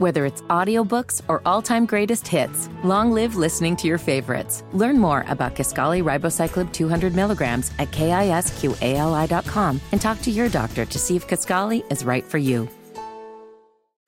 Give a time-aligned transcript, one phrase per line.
[0.00, 4.64] Whether it's audiobooks or all-time greatest hits, long live listening to your favorites.
[4.72, 10.98] Learn more about Kisqali Ribociclib 200 milligrams at kisqali.com and talk to your doctor to
[10.98, 12.66] see if Kisqali is right for you.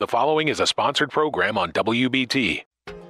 [0.00, 2.62] The following is a sponsored program on WBT.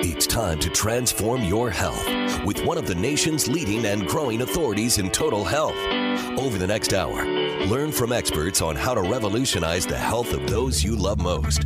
[0.00, 2.06] It's time to transform your health
[2.44, 5.74] with one of the nation's leading and growing authorities in total health.
[6.38, 7.24] Over the next hour,
[7.66, 11.64] learn from experts on how to revolutionize the health of those you love most.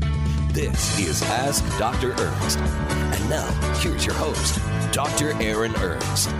[0.53, 2.13] This is Ask Dr.
[2.13, 2.59] Ernst.
[2.59, 4.61] And now, here's your host,
[4.93, 5.33] Dr.
[5.43, 6.31] Aaron Ernst.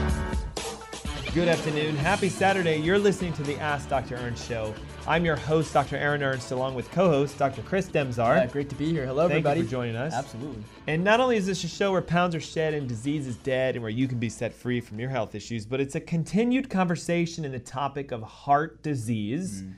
[1.33, 1.95] Good afternoon.
[1.95, 2.79] Happy Saturday.
[2.79, 4.17] You're listening to the Ask Dr.
[4.17, 4.75] Ernst show.
[5.07, 5.97] I'm your host, Dr.
[5.97, 7.63] Aaron Ernst, along with co-host Dr.
[7.63, 8.37] Chris Demczar.
[8.37, 9.07] Yeah, great to be here.
[9.07, 9.61] Hello, Thank everybody.
[9.61, 10.13] you for joining us.
[10.13, 10.65] Absolutely.
[10.89, 13.77] And not only is this a show where pounds are shed and disease is dead
[13.77, 16.69] and where you can be set free from your health issues, but it's a continued
[16.69, 19.63] conversation in the topic of heart disease.
[19.63, 19.75] Mm.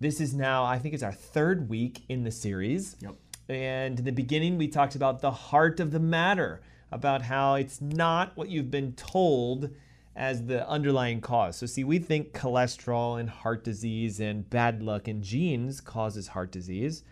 [0.00, 2.96] This is now, I think it's our third week in the series.
[3.00, 3.14] Yep.
[3.48, 6.60] And in the beginning, we talked about the heart of the matter,
[6.92, 9.70] about how it's not what you've been told
[10.16, 11.56] as the underlying cause.
[11.56, 16.50] So, see, we think cholesterol and heart disease and bad luck and genes causes heart
[16.50, 17.04] disease.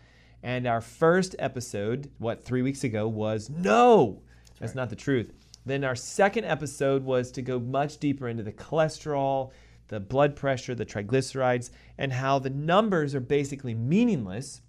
[0.43, 4.23] And our first episode, what, three weeks ago, was no,
[4.61, 5.33] that's not the truth.
[5.67, 9.51] Then our second episode was to go much deeper into the cholesterol,
[9.89, 14.61] the blood pressure, the triglycerides, and how the numbers are basically meaningless.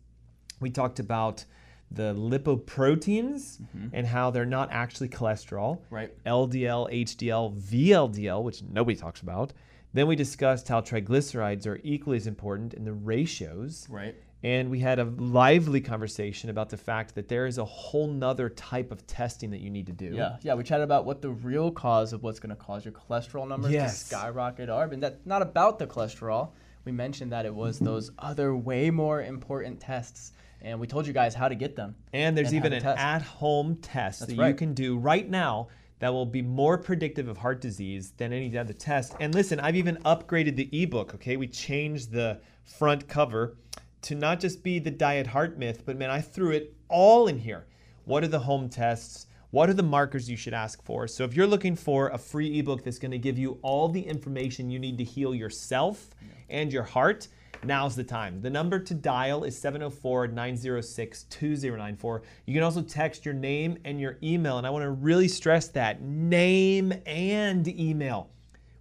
[0.60, 1.46] We talked about
[1.92, 3.88] the lipoproteins mm-hmm.
[3.94, 5.80] and how they're not actually cholesterol.
[5.90, 6.12] Right.
[6.26, 9.54] LDL, HDL, VLDL, which nobody talks about.
[9.94, 13.88] Then we discussed how triglycerides are equally as important in the ratios.
[13.90, 14.16] Right.
[14.42, 18.50] And we had a lively conversation about the fact that there is a whole nother
[18.50, 20.14] type of testing that you need to do.
[20.16, 20.54] Yeah, yeah.
[20.54, 23.74] We chatted about what the real cause of what's going to cause your cholesterol numbers
[23.74, 24.00] Yes.
[24.00, 26.52] to skyrocket are, and that's not about the cholesterol.
[26.86, 31.14] We mentioned that it was those other way more important tests, and we told you
[31.14, 31.96] guys how to get them.
[32.14, 33.00] And there's and even an test.
[33.00, 35.68] at-home test That's that you can do right now
[36.00, 39.16] that will be more predictive of heart disease than any other test.
[39.20, 41.36] And listen, I've even upgraded the ebook, okay?
[41.38, 43.58] We changed the front cover
[44.04, 47.38] to not just be the diet heart myth, but man, I threw it all in
[47.38, 47.68] here.
[48.06, 49.28] What are the home tests?
[49.52, 51.08] What are the markers you should ask for?
[51.08, 54.02] So if you're looking for a free ebook that's going to give you all the
[54.02, 56.12] information you need to heal yourself
[56.50, 57.28] and your heart,
[57.64, 58.42] now's the time.
[58.42, 62.22] The number to dial is 704 906 2094.
[62.46, 64.58] You can also text your name and your email.
[64.58, 68.30] And I want to really stress that name and email.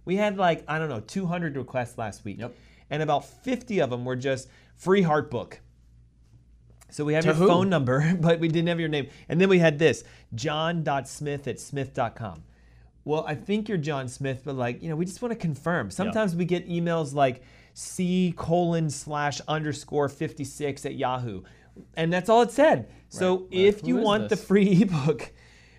[0.05, 2.39] We had like, I don't know, 200 requests last week.
[2.39, 2.55] Yep.
[2.89, 5.59] And about 50 of them were just free heart book.
[6.89, 7.47] So we have To your who?
[7.47, 9.09] phone number, but we didn't have your name.
[9.27, 10.03] And then we had this
[10.33, 12.43] john.smith at smith.com.
[13.05, 15.89] Well, I think you're John Smith, but like, you know, we just want to confirm.
[15.89, 17.41] Sometimes we get emails like
[17.79, 21.43] C colon slash underscore 56 at Yahoo.
[21.95, 22.89] And that's all it said.
[23.07, 23.47] So Right.
[23.51, 25.31] if Who you want the free ebook,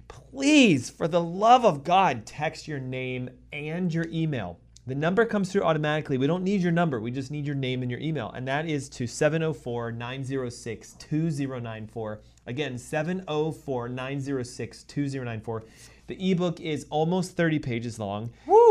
[0.08, 4.58] please, for the love of God, text your name and your email.
[4.86, 6.16] The number comes through automatically.
[6.16, 7.00] We don't need your number.
[7.00, 8.30] We just need your name and your email.
[8.30, 12.20] And that is to 704 906 2094.
[12.46, 15.64] Again, 704 906 2094.
[16.06, 18.30] The ebook is almost 30 pages long.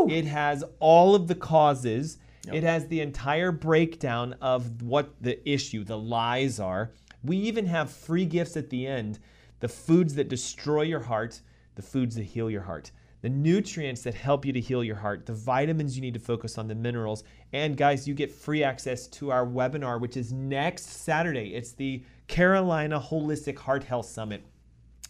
[0.10, 2.18] It has all of the causes.
[2.52, 6.92] It has the entire breakdown of what the issue, the lies are.
[7.24, 9.20] We even have free gifts at the end
[9.60, 11.42] the foods that destroy your heart,
[11.76, 12.92] the foods that heal your heart,
[13.22, 16.58] the nutrients that help you to heal your heart, the vitamins you need to focus
[16.58, 17.24] on, the minerals.
[17.52, 21.56] And guys, you get free access to our webinar, which is next Saturday.
[21.56, 24.44] It's the Carolina Holistic Heart Health Summit.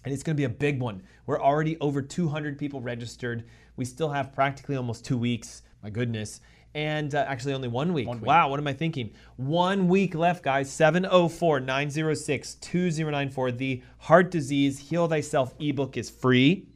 [0.04, 1.04] And it's going to be a big one.
[1.26, 3.44] We're already over 200 people registered.
[3.76, 5.62] We still have practically almost two weeks.
[5.84, 6.42] My goodness.
[6.76, 8.08] And uh, actually, only one week.
[8.08, 8.28] One week.
[8.28, 9.12] Wow, what am I thinking?
[9.38, 10.72] One week left, guys.
[10.72, 13.52] 704 906 2094.
[13.52, 16.68] The Heart Disease Heal Thyself ebook is free.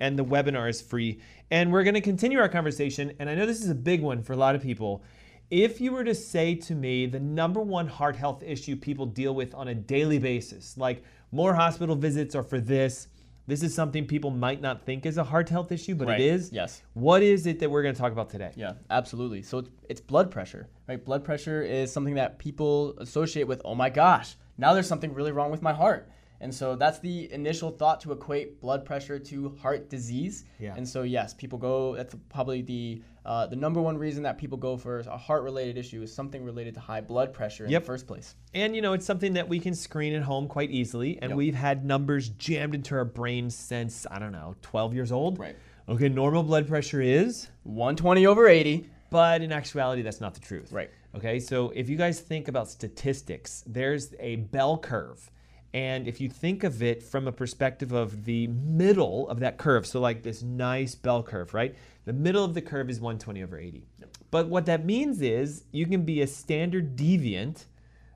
[0.00, 1.20] And the webinar is free.
[1.50, 3.12] And we're going to continue our conversation.
[3.20, 5.04] And I know this is a big one for a lot of people.
[5.50, 9.34] If you were to say to me the number one heart health issue people deal
[9.34, 13.08] with on a daily basis, like more hospital visits are for this,
[13.46, 16.20] this is something people might not think is a heart health issue, but Right.
[16.20, 16.52] it is.
[16.52, 16.82] Yes.
[16.94, 18.52] What is it that we're going to talk about today?
[18.56, 19.42] Yeah, absolutely.
[19.42, 21.04] So it's, it's blood pressure, right?
[21.04, 25.32] Blood pressure is something that people associate with, oh my gosh, now there's something really
[25.32, 26.08] wrong with my heart.
[26.42, 30.44] And so that's the initial thought to equate blood pressure to heart disease.
[30.58, 30.74] Yeah.
[30.76, 31.94] And so yes, people go.
[31.96, 36.02] That's probably the uh, the number one reason that people go for a heart-related issue
[36.02, 37.82] is something related to high blood pressure in Yep.
[37.82, 38.34] the first place.
[38.52, 41.20] And you know, it's something that we can screen at home quite easily.
[41.22, 41.36] And Yep.
[41.36, 45.38] we've had numbers jammed into our brains since, I don't know, 12 years old.
[45.38, 45.54] Right.
[45.88, 48.88] Okay, normal blood pressure is, 120 over 80.
[49.10, 50.72] but in actuality, that's not the truth.
[50.72, 50.90] Right.
[51.14, 55.30] Okay, so if you guys think about statistics, there's a bell curve.
[55.74, 59.86] And if you think of it from a perspective of the middle of that curve,
[59.86, 61.74] so like this nice bell curve, right?
[62.04, 63.86] The middle of the curve is 120 over 80.
[64.30, 67.64] But what that means is you can be a standard deviant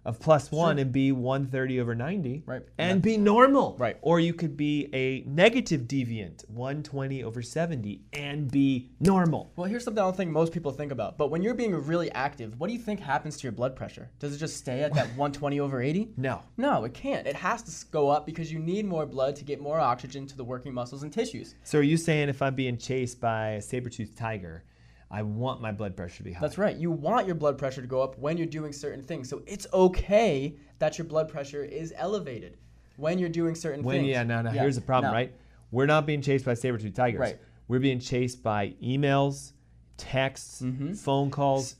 [0.06, 2.62] of plus one and be 130 over 90 Right.
[2.78, 3.76] and be normal.
[3.78, 3.96] Right.
[4.02, 9.52] Or you could be a negative deviant, 120 over 70 and be normal.
[9.56, 11.18] Well, here's something I don't think most people think about.
[11.18, 14.08] But when you're being really active, what do you think happens to your blood pressure?
[14.20, 16.12] Does it just stay at that 120 over 80?
[16.16, 16.42] No.
[16.56, 17.26] No, it can't.
[17.26, 20.36] It has to go up because you need more blood to get more oxygen to
[20.36, 21.54] the working muscles and tissues.
[21.64, 24.62] So are you saying if I'm being chased by a saber-toothed tiger,
[25.10, 26.40] I want my blood pressure to be high?
[26.40, 26.76] That's right.
[26.76, 29.28] You want your blood pressure to go up when you're doing certain things.
[29.28, 32.56] So it's okay that your blood pressure is elevated
[32.96, 34.08] when you're doing certain When things.
[34.08, 34.50] yeah, no, no.
[34.50, 35.32] Here's the problem, now- right?
[35.70, 37.20] We're not being chased by saber-toothed tigers.
[37.20, 37.38] Right.
[37.68, 39.52] We're being chased by emails,
[39.96, 40.92] texts, Mm-hmm.
[40.94, 41.76] phone calls,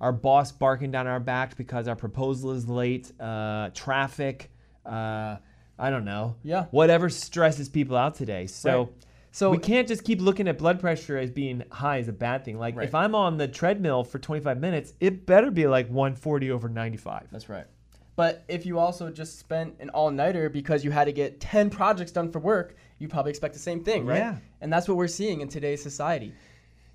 [0.00, 4.50] our boss barking down our back because our proposal is late, uh, traffic,
[4.86, 5.36] uh,
[5.78, 6.36] I don't know.
[6.42, 6.66] Yeah.
[6.70, 8.46] Whatever stresses people out today.
[8.46, 8.78] So.
[8.84, 8.88] Right.
[9.32, 12.44] So- we can't just keep looking at blood pressure as being high as a bad
[12.44, 12.58] thing.
[12.58, 12.86] Like Right.
[12.86, 17.28] if I'm on the treadmill for 25 minutes, it better be like 140 over 95.
[17.30, 17.66] That's right.
[18.16, 21.70] But if you also just spent an all nighter because you had to get 10
[21.70, 24.18] projects done for work, you probably expect the same thing, right?
[24.18, 24.36] Yeah.
[24.60, 26.34] And that's what we're seeing in today's society.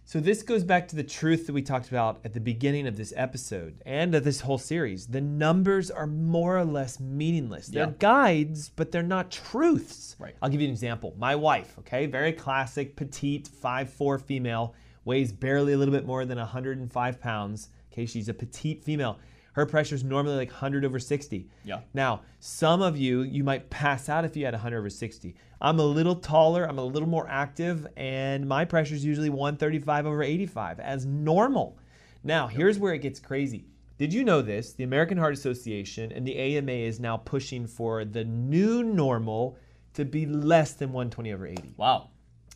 [0.07, 2.95] So this goes back to the truth that we talked about at the beginning of
[2.95, 5.07] this episode and of this whole series.
[5.07, 7.67] The numbers are more or less meaningless.
[7.69, 7.93] They're Yeah.
[7.97, 10.15] guides, but they're not truths.
[10.19, 10.35] Right.
[10.43, 11.15] I'll give you an example.
[11.17, 14.75] My wife, okay, very classic, petite, 5'4 female,
[15.05, 17.69] weighs barely a little bit more than 105 pounds.
[17.91, 19.17] Okay, she's a petite female.
[19.55, 21.47] Her pressure is normally like 100 over 60.
[21.63, 21.79] Yeah.
[21.93, 25.33] Now, some of you, you might pass out if you had 100 over 60.
[25.61, 30.05] I'm a little taller, I'm a little more active, and my pressure is usually 135
[30.05, 31.77] over 85 as normal.
[32.21, 33.63] Now, here's where it gets crazy.
[33.97, 34.73] Did you know this?
[34.73, 39.57] The American Heart Association and the AMA is now pushing for the new normal
[39.93, 41.75] to be less than 120 over 80.
[41.77, 42.09] Wow.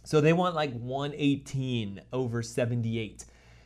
[0.04, 3.24] So they want like 118 over 78.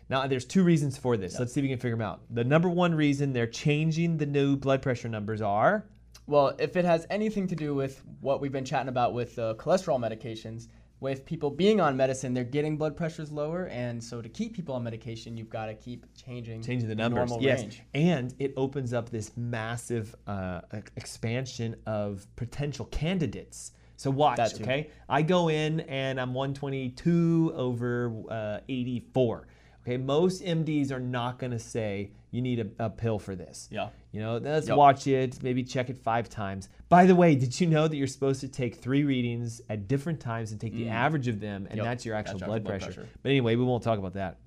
[0.10, 1.40] Now, there's two reasons for this.
[1.40, 2.22] Let's see if we can figure them out.
[2.30, 5.86] The number one reason they're changing the new blood pressure numbers are
[6.28, 9.56] Well, if it has anything to do with what we've been chatting about with uh,
[9.58, 10.68] cholesterol medications,
[11.04, 14.74] with people being on medicine, they're getting blood pressures lower, and so to keep people
[14.74, 17.30] on medication, you've got to keep changing changing the numbers.
[17.30, 17.84] normal yes, range.
[17.94, 20.62] and it opens up this massive uh,
[20.96, 23.74] expansion of potential candidates.
[23.98, 24.90] So watch, okay?
[25.10, 29.48] I go in and I'm 122 over uh, 84.
[29.86, 33.68] Okay, most MDs are not going to say you need a, a pill for this.
[33.70, 33.90] Yeah.
[34.14, 34.78] You know, let's Yep.
[34.78, 36.70] watch it, maybe check it five times.
[36.88, 40.20] By the way, did you know that you're supposed to take three readings at different
[40.22, 41.78] times and take the average of them, and Mm.
[41.78, 42.94] Yep, that's your actual that's blood, blood pressure.
[43.02, 43.10] pressure.
[43.22, 44.38] But anyway, we won't talk about that.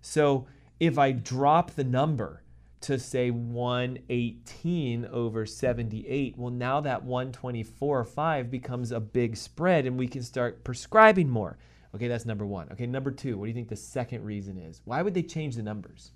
[0.00, 0.46] So
[0.80, 2.42] if I drop the number
[2.82, 9.84] to say 118 over 78, well, now that 124 or 5 becomes a big spread
[9.86, 11.58] and we can start prescribing more.
[11.94, 12.68] Okay, that's number one.
[12.72, 14.80] Okay, number two, what do you think the second reason is?
[14.84, 16.12] Why would they change the numbers?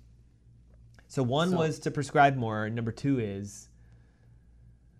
[1.07, 3.69] So one So- was to prescribe more, and number two is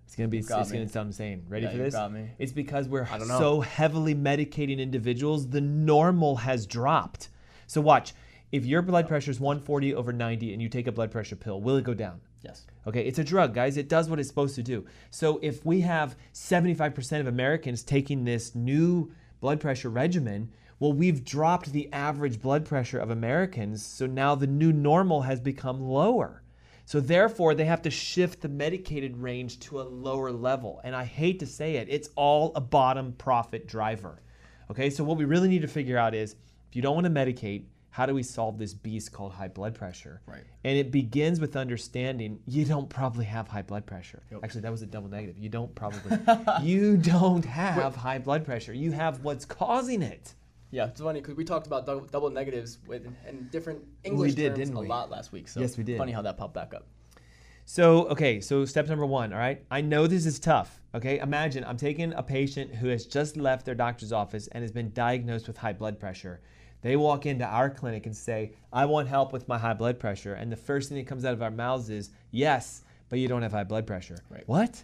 [0.06, 0.56] it's gonna be it's me.
[0.56, 1.44] gonna sound insane.
[1.48, 1.94] Ready Yeah, for this?
[1.94, 2.30] got me.
[2.38, 7.30] It's because we're so heavily medicating individuals, the normal has dropped.
[7.68, 8.14] So watch,
[8.52, 11.62] if your blood pressure is 140 over 90 and you take a blood pressure pill,
[11.62, 12.22] will it go down?
[12.44, 12.66] Yes.
[12.86, 13.78] Okay, it's a drug, guys.
[13.78, 14.86] It does what it's supposed to do.
[15.10, 20.52] So if we have 75% of Americans taking this new blood pressure regimen,
[20.84, 23.86] well, we've dropped the average blood pressure of Americans.
[23.86, 26.44] So now the new normal has become lower.
[26.84, 30.82] So therefore, they have to shift the medicated range to a lower level.
[30.84, 34.22] And I hate to say it, it's all a bottom profit driver.
[34.70, 36.36] Okay, so what we really need to figure out is
[36.68, 39.76] if you don't want to medicate, how do we solve this beast called high blood
[39.76, 40.20] pressure?
[40.28, 40.44] Right.
[40.66, 44.22] And it begins with understanding you don't probably have high blood pressure.
[44.44, 45.38] Actually, that was a double negative.
[45.38, 46.20] You don't probably.
[46.62, 48.74] you don't have high blood pressure.
[48.74, 50.34] You have what's causing it.
[50.74, 54.56] Yeah, it's funny because we talked about double, double negatives with and different English did,
[54.56, 55.48] terms didn't a lot last week.
[55.48, 56.00] So Yes, we did.
[56.00, 56.88] Funny how that popped back up.
[57.66, 59.64] So, okay, so step number one, all right?
[59.70, 61.20] I know this is tough, okay?
[61.20, 64.92] Imagine I'm taking a patient who has just left their doctor's office and has been
[64.94, 66.42] diagnosed with high blood pressure.
[66.82, 70.34] They walk into our clinic and say, I want help with my high blood pressure.
[70.34, 73.44] And the first thing that comes out of our mouths is, yes, but you don't
[73.44, 74.18] have high blood pressure.
[74.30, 74.44] Right.
[74.48, 74.84] What?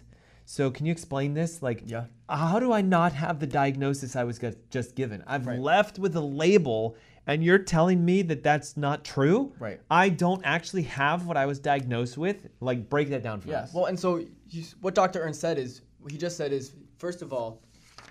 [0.50, 1.62] So can you explain this?
[1.62, 2.06] Like, Yeah.
[2.28, 5.22] how do I not have the diagnosis I was just given?
[5.24, 5.60] I've Right.
[5.60, 9.52] left with a label, and you're telling me that that's not true.
[9.60, 9.80] Right.
[9.88, 12.48] I don't actually have what I was diagnosed with.
[12.58, 13.60] Like, break that down for Yeah.
[13.60, 13.72] us.
[13.72, 15.20] Well, and so you, what Dr.
[15.22, 17.62] Ernst said is, what he just said is, first of all,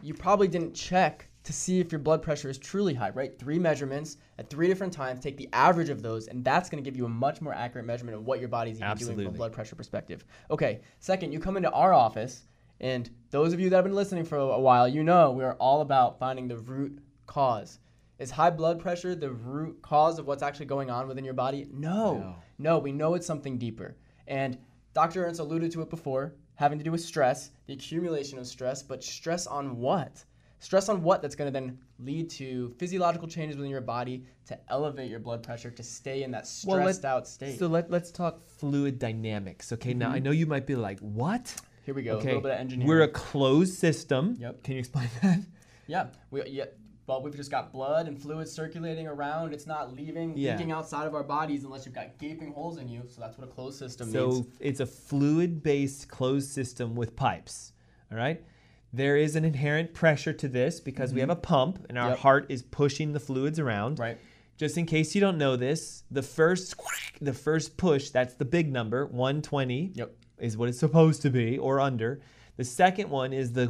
[0.01, 3.35] you probably didn't check to see if your blood pressure is truly high, right?
[3.39, 6.87] Three measurements at three different times, take the average of those, and that's going to
[6.87, 9.31] give you a much more accurate measurement of what your body's even doing from a
[9.31, 10.23] blood pressure perspective.
[10.51, 10.81] Okay.
[10.99, 12.43] Second, you come into our office,
[12.81, 15.55] and those of you that have been listening for a while, you know we are
[15.55, 17.79] all about finding the root cause.
[18.19, 21.67] Is high blood pressure the root cause of what's actually going on within your body?
[21.73, 22.19] No.
[22.19, 22.35] No.
[22.59, 23.97] No, we know it's something deeper.
[24.27, 24.55] And
[24.93, 25.25] Dr.
[25.25, 29.03] Ernst alluded to it before, having to do with stress, the accumulation of stress, but
[29.03, 30.23] stress on what?
[30.59, 34.57] Stress on what that's going to then lead to physiological changes within your body to
[34.69, 37.57] elevate your blood pressure to stay in that Well, stressed let- out state.
[37.59, 39.71] So let, let's talk fluid dynamics.
[39.73, 40.25] Okay, now I mm-hmm.
[40.25, 41.55] know you might be like, what?
[41.85, 42.87] Here we go, a Okay, little bit of engineering.
[42.87, 44.35] we're a closed system.
[44.39, 44.63] Yep.
[44.63, 45.39] Can you explain that?
[45.87, 46.65] yeah, we, yeah.
[47.07, 49.51] Well, we've just got blood and fluid circulating around.
[49.51, 50.51] It's not leaving, Yeah.
[50.53, 53.01] leaking outside of our bodies unless you've got gaping holes in you.
[53.09, 54.47] So that's what a closed system So means.
[54.59, 57.73] it's a fluid-based closed system with pipes.
[58.11, 58.43] All right.
[58.91, 62.11] There is an inherent pressure to this because we have a pump and our Mm-hmm.
[62.13, 62.19] Yep.
[62.19, 63.99] heart is pushing the fluids around.
[63.99, 64.17] Right.
[64.57, 66.75] Just in case you don't know this, the first
[67.21, 69.91] the first push, that's the big number, 120.
[69.93, 70.15] Yep.
[70.39, 72.21] Is what it's supposed to be or under.
[72.57, 73.69] The second one is the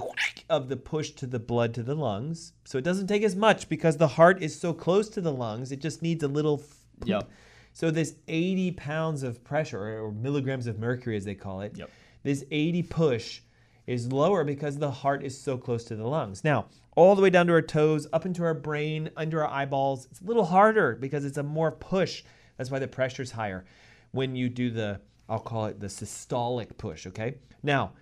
[0.50, 2.54] of the push to the blood to the lungs.
[2.66, 5.72] So it doesn't take as much because the heart is so close to the lungs,
[5.72, 6.64] it just needs a little
[7.06, 7.30] Yep.
[7.74, 11.78] so this 80 pounds of pressure, or, or milligrams of mercury as they call it,
[11.78, 11.90] Yep.
[12.24, 13.42] this 80 push
[13.90, 16.44] is lower because the heart is so close to the lungs.
[16.44, 20.08] Now, all the way down to our toes, up into our brain, under our eyeballs,
[20.12, 22.24] it's a little harder because it's a more push.
[22.58, 23.66] That's why the pressure's higher
[24.12, 27.36] when you do the, I'll call it the systolic push, okay?
[27.64, 27.94] Now,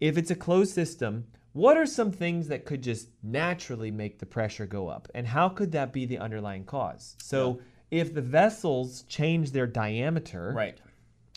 [0.00, 4.26] if it's a closed system, what are some things that could just naturally make the
[4.26, 5.06] pressure go up?
[5.14, 7.14] And how could that be the underlying cause?
[7.22, 7.60] So,
[7.92, 10.80] if the vessels change their diameter, Right.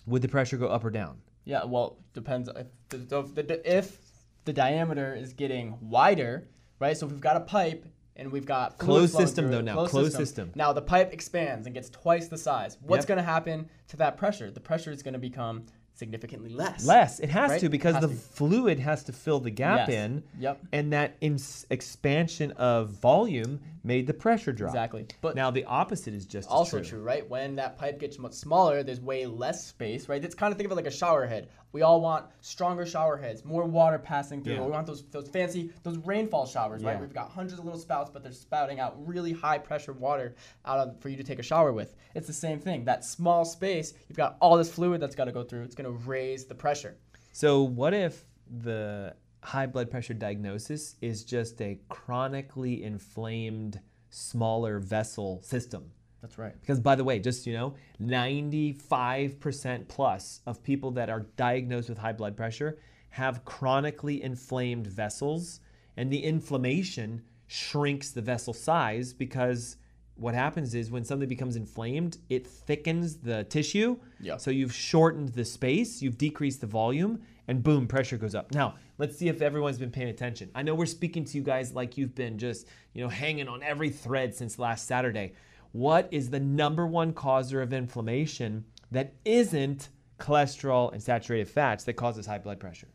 [0.07, 1.21] would the pressure go up or down?
[1.49, 3.97] Yeah, well, depends if the, the, if
[4.45, 6.47] the diameter is getting wider,
[6.79, 6.95] right?
[6.95, 10.51] So if we've got a pipe and we've got Closed system, though, now, closed system.
[10.53, 12.77] Now the pipe expands and gets twice the size.
[12.81, 13.07] What's Yep.
[13.07, 14.51] going to happen to that pressure?
[14.51, 15.65] The pressure is going to become
[15.99, 16.85] significantly less.
[16.85, 17.19] Less.
[17.19, 17.59] It has Right?
[17.59, 18.15] to because Has the to.
[18.15, 19.97] fluid has to fill the gap Yes.
[19.97, 20.23] in.
[20.39, 20.59] Yep.
[20.71, 24.69] And that ins- expansion of volume made the pressure drop.
[24.71, 25.07] Exactly.
[25.21, 27.01] But now the opposite is just as also true.
[27.03, 27.29] right?
[27.29, 30.23] When that pipe gets much smaller, there's way less space, right?
[30.23, 31.49] It's kind of think of it like a shower head.
[31.71, 34.55] We all want stronger shower heads, more water passing through.
[34.55, 34.65] Yeah.
[34.65, 36.99] We want those those fancy those rainfall showers, right?
[36.99, 40.35] We've got hundreds of little spouts, but they're spouting out really high pressure water
[40.65, 41.95] out of, for you to take a shower with.
[42.15, 42.85] It's the same thing.
[42.85, 45.63] That small space, you've got all this fluid that's got to go through.
[45.63, 46.97] It's going to raise the pressure.
[47.31, 48.25] So what if
[48.61, 55.91] the high blood pressure diagnosis is just a chronically inflamed smaller vessel system?
[56.21, 56.53] That's right.
[56.59, 61.97] Because by the way, just you know, 95% plus of people that are diagnosed with
[61.97, 62.77] high blood pressure
[63.09, 65.61] have chronically inflamed vessels
[65.97, 69.77] and the inflammation shrinks the vessel size because
[70.15, 73.97] what happens is when something becomes inflamed, it thickens the tissue.
[74.19, 74.37] Yeah.
[74.37, 78.53] So you've shortened the space, you've decreased the volume, and boom, pressure goes up.
[78.53, 80.51] Now, let's see if everyone's been paying attention.
[80.53, 83.63] I know we're speaking to you guys like you've been just, you know, hanging on
[83.63, 85.33] every thread since last Saturday.
[85.71, 91.93] What is the number one causer of inflammation that isn't cholesterol and saturated fats that
[91.93, 92.87] causes high blood pressure?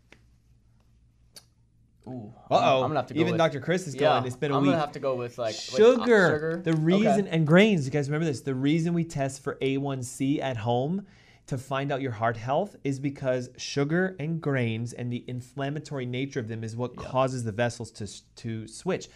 [2.06, 2.32] Ooh.
[2.50, 2.82] Uh-oh.
[2.82, 3.60] I'm gonna have to go Even with- Dr.
[3.60, 4.26] Chris is yeah, going.
[4.26, 4.72] It's been a I'm week.
[4.72, 6.04] gonna have to go with like with, uh, sugar.
[6.34, 6.62] sugar.
[6.62, 7.30] The reason Okay.
[7.30, 7.86] and grains.
[7.86, 8.42] You guys remember this?
[8.42, 11.06] The reason we test for A1C at home
[11.46, 16.40] to find out your heart health is because sugar and grains and the inflammatory nature
[16.40, 19.08] of them is what causes the vessels to to switch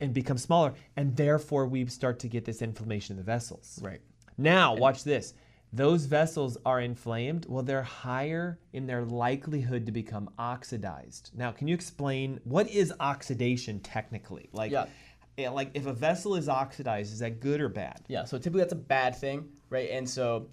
[0.00, 3.78] and become smaller, and therefore we start to get this inflammation in the vessels.
[3.82, 4.00] Right.
[4.38, 5.34] Now, watch this.
[5.72, 7.46] Those vessels are inflamed.
[7.48, 11.30] Well, they're higher in their likelihood to become oxidized.
[11.34, 14.48] Now, can you explain what is oxidation technically?
[14.52, 14.86] Like, Yeah.
[15.36, 18.00] yeah, like if a vessel is oxidized, is that good or bad?
[18.08, 19.90] Yeah, so typically that's a bad thing, right?
[19.90, 20.48] And so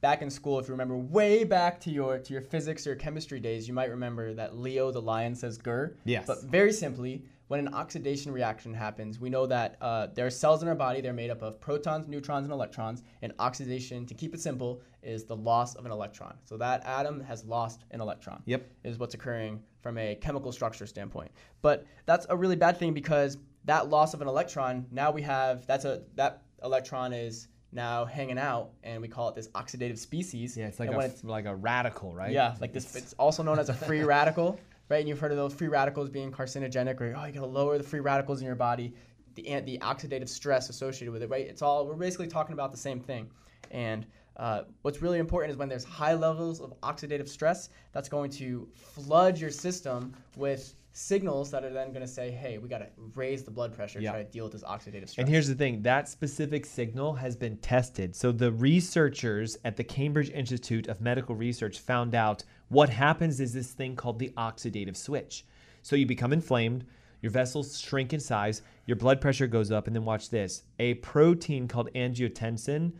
[0.00, 3.38] back in school, if you remember way back to your to your physics or chemistry
[3.38, 6.26] days, you might remember that Leo the lion says "GER." Yes.
[6.26, 10.62] But very simply, when an oxidation reaction happens, we know that uh, there are cells
[10.62, 11.00] in our body.
[11.00, 13.02] They're made up of protons, neutrons, and electrons.
[13.22, 16.34] And oxidation, to keep it simple, is the loss of an electron.
[16.44, 18.42] So that atom has lost an electron.
[18.46, 18.68] Yep.
[18.84, 21.30] Is what's occurring from a chemical structure standpoint.
[21.62, 25.66] But that's a really bad thing because that loss of an electron, now we have
[25.66, 30.56] that's a that electron is now hanging out, and we call it this oxidative species.
[30.56, 32.32] Yeah, it's like And a when like a radical, right?
[32.32, 32.96] yeah, like this.
[32.96, 34.58] It's also known as a free radical.
[34.88, 35.00] right?
[35.00, 37.84] And you've heard of those free radicals being carcinogenic, or oh, you gotta lower the
[37.84, 38.94] free radicals in your body,
[39.34, 41.46] the the oxidative stress associated with it, right?
[41.46, 43.30] It's all we're basically talking about the same thing.
[43.70, 48.30] And uh, what's really important is when there's high levels of oxidative stress, that's going
[48.32, 52.78] to flood your system with signals that are then going to say, hey, we got
[52.78, 54.12] to raise the blood pressure Yeah.
[54.12, 55.18] try to deal with this oxidative stress.
[55.18, 58.16] And here's the thing that specific signal has been tested.
[58.16, 63.52] So the researchers at the Cambridge Institute of Medical Research found out what happens is
[63.52, 65.44] this thing called the oxidative switch.
[65.82, 66.86] So you become inflamed,
[67.20, 70.62] your vessels shrink in size, your blood pressure goes up, and then watch this.
[70.78, 72.92] A protein called angiotensin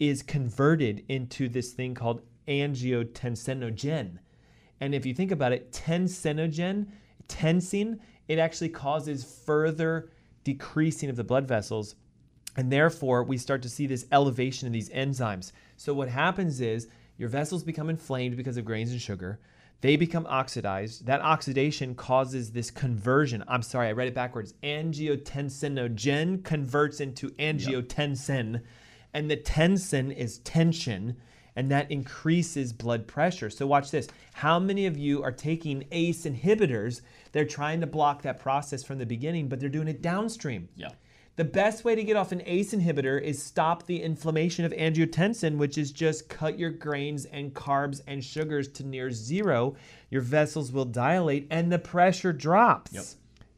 [0.00, 4.18] is converted into this thing called angiotensinogen.
[4.80, 6.88] And if you think about it, tensinogen,
[7.28, 10.10] tensine, it actually causes further
[10.44, 11.94] decreasing of the blood vessels.
[12.56, 15.52] And therefore, we start to see this elevation in these enzymes.
[15.76, 19.40] So, what happens is your vessels become inflamed because of grains and sugar.
[19.80, 21.06] They become oxidized.
[21.06, 23.44] That oxidation causes this conversion.
[23.48, 24.54] I'm sorry, I read it backwards.
[24.62, 28.62] Angiotensinogen converts into angiotensin,
[29.12, 31.16] and the tensin is tension
[31.56, 33.50] and that increases blood pressure.
[33.50, 34.08] So watch this.
[34.32, 37.00] How many of you are taking ACE inhibitors?
[37.32, 40.68] They're trying to block that process from the beginning, but they're doing it downstream.
[40.76, 40.90] Yeah.
[41.36, 45.56] The best way to get off an ACE inhibitor is stop the inflammation of angiotensin,
[45.56, 49.74] which is just cut your grains and carbs and sugars to near zero.
[50.10, 52.92] Your vessels will dilate and the pressure drops.
[52.92, 53.04] Yep.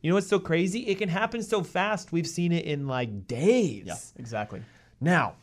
[0.01, 0.87] You know what's so crazy?
[0.87, 2.13] It can happen so fast.
[2.13, 3.85] We've seen it in like days.
[3.87, 4.63] Yeah, exactly.
[5.01, 5.35] Now,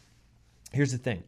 [0.71, 1.23] here's the thing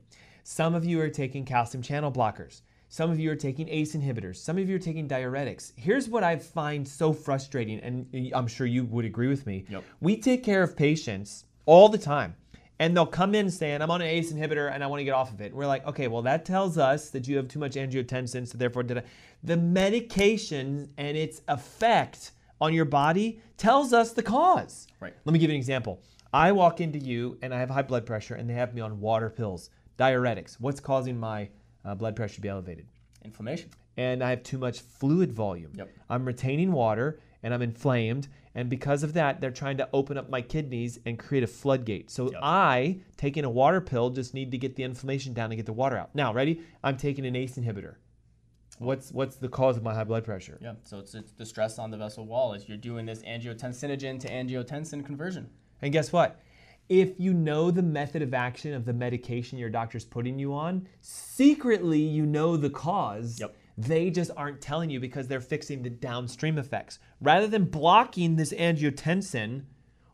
[0.47, 2.61] some of you are taking calcium channel blockers.
[2.87, 4.35] Some of you are taking ACE inhibitors.
[4.35, 5.71] Some of you are taking diuretics.
[5.75, 9.65] Here's what I find so frustrating, and I'm sure you would agree with me.
[9.67, 9.83] Yep.
[10.01, 12.35] We take care of patients all the time,
[12.77, 15.15] and they'll come in saying, I'm on an ACE inhibitor and I want to get
[15.15, 15.51] off of it.
[15.51, 18.83] We're like, okay, well, that tells us that you have too much angiotensin, so therefore,
[18.83, 19.01] da-da."
[19.43, 24.85] the medication and its effect on your body tells us the cause.
[24.99, 25.13] Right.
[25.25, 26.01] Let me give you an example.
[26.31, 28.99] I walk into you and I have high blood pressure, and they have me on
[28.99, 30.55] water pills, diuretics.
[30.59, 31.49] What's causing my
[31.83, 32.87] uh, blood pressure to be elevated?
[33.23, 33.69] Inflammation.
[33.97, 35.71] And I have too much fluid volume.
[35.75, 35.89] Yep.
[36.09, 38.27] I'm retaining water and I'm inflamed.
[38.53, 42.09] And because of that, they're trying to open up my kidneys and create a floodgate.
[42.09, 42.39] So Yep.
[42.41, 45.73] I, taking a water pill, just need to get the inflammation down and get the
[45.73, 46.13] water out.
[46.13, 46.61] Now, ready?
[46.83, 47.95] I'm taking an ACE inhibitor.
[48.77, 50.57] What's what's the cause of my high blood pressure?
[50.61, 50.73] Yeah.
[50.83, 54.29] So it's, it's the stress on the vessel wall is you're doing this angiotensinogen to
[54.29, 55.49] angiotensin conversion.
[55.81, 56.41] And guess what?
[56.87, 60.87] If you know the method of action of the medication your doctor's putting you on,
[61.01, 63.39] secretly you know the cause.
[63.39, 63.55] Yep.
[63.77, 66.99] They just aren't telling you because they're fixing the downstream effects.
[67.21, 69.63] Rather than blocking this angiotensin,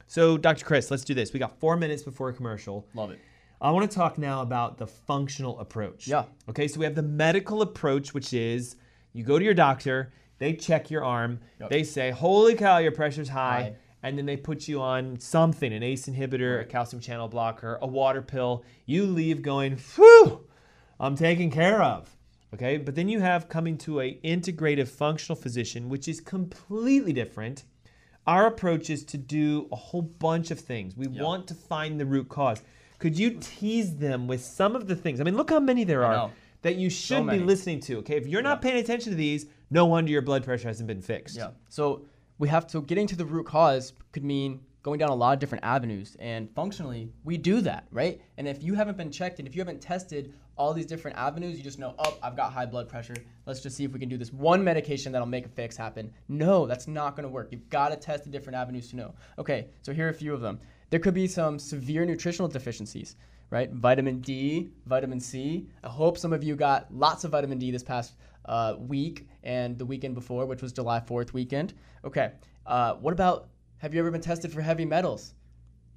[0.05, 0.63] So Dr.
[0.63, 1.33] Chris, let's do this.
[1.33, 2.85] We got 4 minutes before a commercial.
[2.93, 3.19] Love it.
[3.59, 6.07] I want to talk now about the functional approach.
[6.07, 6.25] Yeah.
[6.49, 8.75] Okay, so we have the medical approach, which is
[9.13, 11.69] you go to your doctor, they check your arm, Yep.
[11.69, 13.61] they say, Holy cow, your pressure's high.
[13.61, 13.75] High.
[14.03, 17.87] And then they put you on something an ACE inhibitor, a calcium channel blocker, a
[17.87, 18.63] water pill.
[18.87, 20.47] You leave going, Whew,
[20.99, 22.15] I'm taken care of.
[22.53, 27.63] Okay, but then you have coming to a integrative functional physician, which is completely different.
[28.27, 30.97] Our approach is to do a whole bunch of things.
[30.97, 32.61] We want to find the root cause.
[32.99, 35.21] Could you tease them with some of the things?
[35.21, 36.13] I mean, look how many there are.
[36.61, 37.99] That you should be listening to.
[37.99, 41.01] Okay, if you're not paying attention to these, no wonder your blood pressure hasn't been
[41.01, 41.37] fixed.
[41.37, 41.51] Yeah.
[41.69, 42.05] So
[42.37, 45.39] we have to getting to the root cause could mean going down a lot of
[45.39, 48.21] different avenues, and functionally we do that, right?
[48.37, 51.57] And if you haven't been checked and if you haven't tested all these different avenues,
[51.57, 53.15] you just know, oh, I've got high blood pressure.
[53.45, 56.11] Let's just see if we can do this one medication that'll make a fix happen.
[56.27, 57.49] No, that's not going to work.
[57.51, 59.13] You've got to test the different avenues to know.
[59.39, 60.59] Okay, so here are a few of them.
[60.89, 63.15] There could be some severe nutritional deficiencies,
[63.51, 63.71] right?
[63.71, 65.67] Vitamin D, vitamin C.
[65.83, 68.13] I hope some of you got lots of vitamin D this past
[68.45, 71.73] uh, week and the weekend before, which was July 4th weekend.
[72.03, 72.31] Okay,
[72.65, 75.33] Uh, what about have you ever been tested for heavy metals?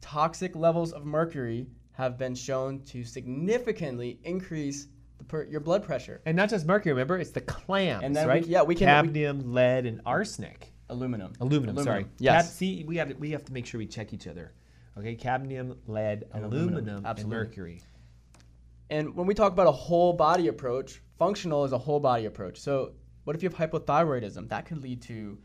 [0.01, 4.89] Toxic levels of mercury have been shown to significantly increase
[5.19, 6.21] the per- your blood pressure.
[6.27, 7.19] And not just mercury, remember?
[7.19, 8.47] It's the clams, And then we- right?
[8.47, 10.73] yeah, we can- we- Cadmium, lead, and arsenic.
[10.91, 11.33] Aluminum.
[11.41, 12.07] Aluminum, sorry.
[12.19, 12.47] Yes.
[12.47, 14.53] Cad- see, we have, to, we have to make sure we check each other.
[14.99, 16.75] Okay, cadmium, lead, aluminum.
[16.75, 17.83] aluminum, and mercury.
[18.91, 22.59] And when we talk about a whole body approach, functional is a whole body approach.
[22.61, 22.93] So,
[23.25, 24.49] what if you have hypothyroidism?
[24.49, 25.39] That could lead to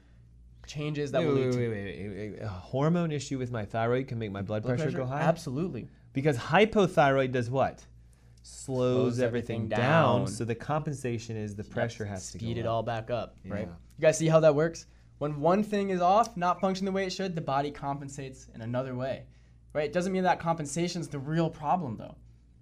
[0.67, 2.41] changes that Wait, will lead wait, to wait, wait, wait.
[2.41, 5.21] A hormone issue with my thyroid can make my blood, blood pressure, go high?
[5.21, 5.87] Absolutely.
[6.13, 7.83] Because hypothyroid does what?
[8.43, 10.19] Slows, Slows everything, everything down.
[10.19, 10.27] down.
[10.27, 12.71] So the compensation is the pressure has to speed it up.
[12.71, 13.67] all back up, right?
[13.67, 13.73] Yeah.
[13.97, 14.85] You guys see how that works?
[15.17, 18.61] When one thing is off, not functioning the way it should, the body compensates in
[18.61, 19.23] another way,
[19.73, 19.85] right?
[19.85, 22.15] It doesn't mean that compensation is the real problem, though.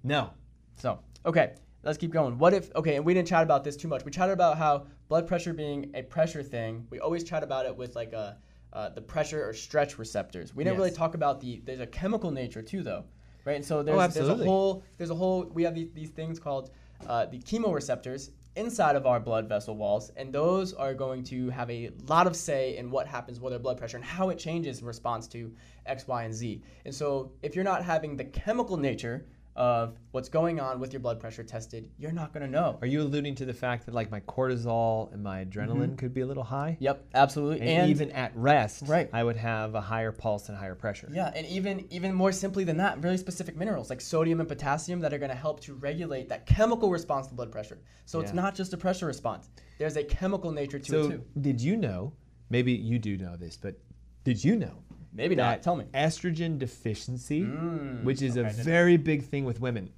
[0.03, 0.31] No.
[0.77, 2.37] So, okay, let's keep going.
[2.37, 4.05] What if, okay, and we didn't chat about this too much.
[4.05, 7.75] We chatted about how blood pressure being a pressure thing, we always chat about it
[7.75, 8.37] with like a,
[8.73, 10.53] uh, the pressure or stretch receptors.
[10.53, 13.05] We didn't really talk about the, there's a chemical nature too, though,
[13.45, 13.55] right?
[13.55, 16.71] And so there's, there's a whole, there's a whole, we have these, these things called
[17.07, 21.69] uh, the chemoreceptors inside of our blood vessel walls, and those are going to have
[21.69, 24.81] a lot of say in what happens with our blood pressure and how it changes
[24.81, 25.53] in response to
[25.85, 26.61] X, Y, and Z.
[26.83, 29.25] And so, if you're not having the chemical nature
[29.57, 32.77] of what's going on with your blood pressure tested, you're not going to know.
[32.81, 35.95] Are you alluding to the fact that like my cortisol and my adrenaline Mm-hmm.
[35.95, 36.77] could be a little high?
[36.79, 37.67] Yep, absolutely.
[37.67, 39.09] And, even at rest, Right.
[39.11, 41.09] I would have a higher pulse and higher pressure.
[41.11, 44.99] Yeah, and even even more simply than that, really specific minerals like sodium and potassium
[45.01, 47.79] that are going to help to regulate that chemical response to blood pressure.
[48.05, 49.49] So it's not just a pressure response.
[49.79, 51.23] There's a chemical nature to it So too.
[51.41, 52.13] did you know?
[52.49, 53.75] Maybe you do know this, but
[54.23, 54.83] did you know
[55.17, 55.63] Maybe not.
[55.63, 55.85] Tell me.
[55.93, 59.89] estrogen deficiency, mm, which is a okay, didn't- very big thing with women.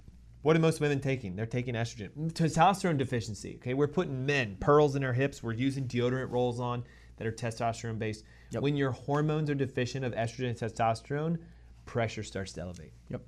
[0.42, 1.36] What are most women taking?
[1.36, 2.12] They're taking estrogen.
[2.18, 3.56] Mm, testosterone deficiency.
[3.58, 5.44] Okay, we're putting men pearls in our hips.
[5.44, 6.86] We're using deodorant rolls on
[7.18, 8.24] that are testosterone based.
[8.58, 11.38] When your hormones are deficient of estrogen and testosterone,
[11.86, 12.94] pressure starts to elevate.
[13.10, 13.22] Yep,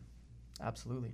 [0.62, 1.14] absolutely.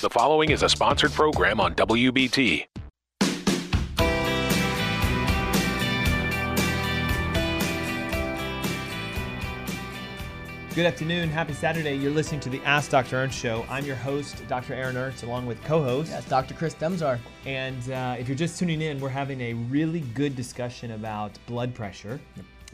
[0.00, 2.66] The following is a sponsored program on WBT.
[10.76, 11.30] Good afternoon.
[11.30, 11.96] Happy Saturday.
[11.96, 13.16] You're listening to the Ask Dr.
[13.16, 13.64] Ernst Show.
[13.70, 14.74] I'm your host, Dr.
[14.74, 16.10] Aaron Ernst, along with co host.
[16.10, 16.52] Yes, Dr.
[16.52, 17.18] Chris Demczar.
[17.46, 21.74] And uh, if you're just tuning in, we're having a really good discussion about blood
[21.74, 22.20] pressure.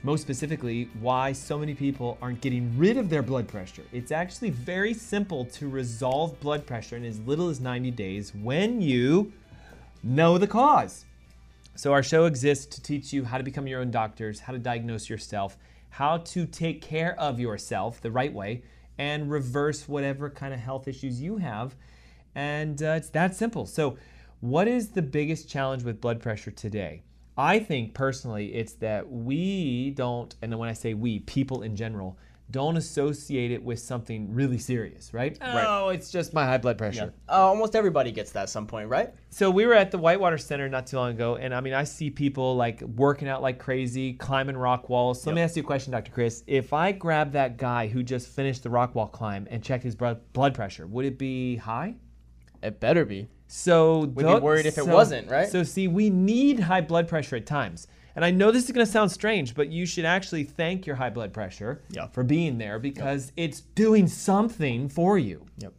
[0.03, 3.85] Most specifically, why so many people aren't getting rid of their blood pressure.
[3.93, 8.83] It's actually very simple to resolve blood pressure in as little as 90 days when
[8.83, 9.33] you
[10.03, 11.05] know the cause.
[11.77, 14.59] So, our show exists to teach you how to become your own doctors, how to
[14.59, 15.57] diagnose yourself,
[15.93, 18.63] how to take care of yourself the right way,
[18.97, 21.75] and reverse whatever kind of health issues you have.
[22.35, 23.67] And uh, it's that simple.
[23.67, 23.99] So,
[24.41, 27.03] what is the biggest challenge with blood pressure today?
[27.37, 32.17] I think personally, it's that we don't, and when I say we, people in general,
[32.53, 35.37] don't associate it with something really serious, right?
[35.41, 37.12] Oh, it's just my high blood pressure.
[37.29, 39.12] Uh, almost everybody gets that at some point, right?
[39.31, 41.85] So we were at the Whitewater Center not too long ago, and I mean, I
[41.85, 45.23] see people like working out like crazy, climbing rock walls.
[45.23, 46.12] So let me ask you a question, Dr.
[46.12, 46.45] Chris.
[46.47, 49.97] If I grab that guy who just finished the rock wall climb and checked his
[49.97, 51.97] blood blood pressure, would it be high?
[52.62, 53.29] It better be.
[53.49, 55.49] So We'd be worried if it wasn't, right?
[55.49, 57.87] So see, we need high blood pressure at times.
[58.14, 60.96] And I know this is going to sound strange, but you should actually thank your
[60.96, 62.09] high blood pressure Yeah.
[62.09, 65.46] for being there because it's doing something for you.
[65.59, 65.72] Yep.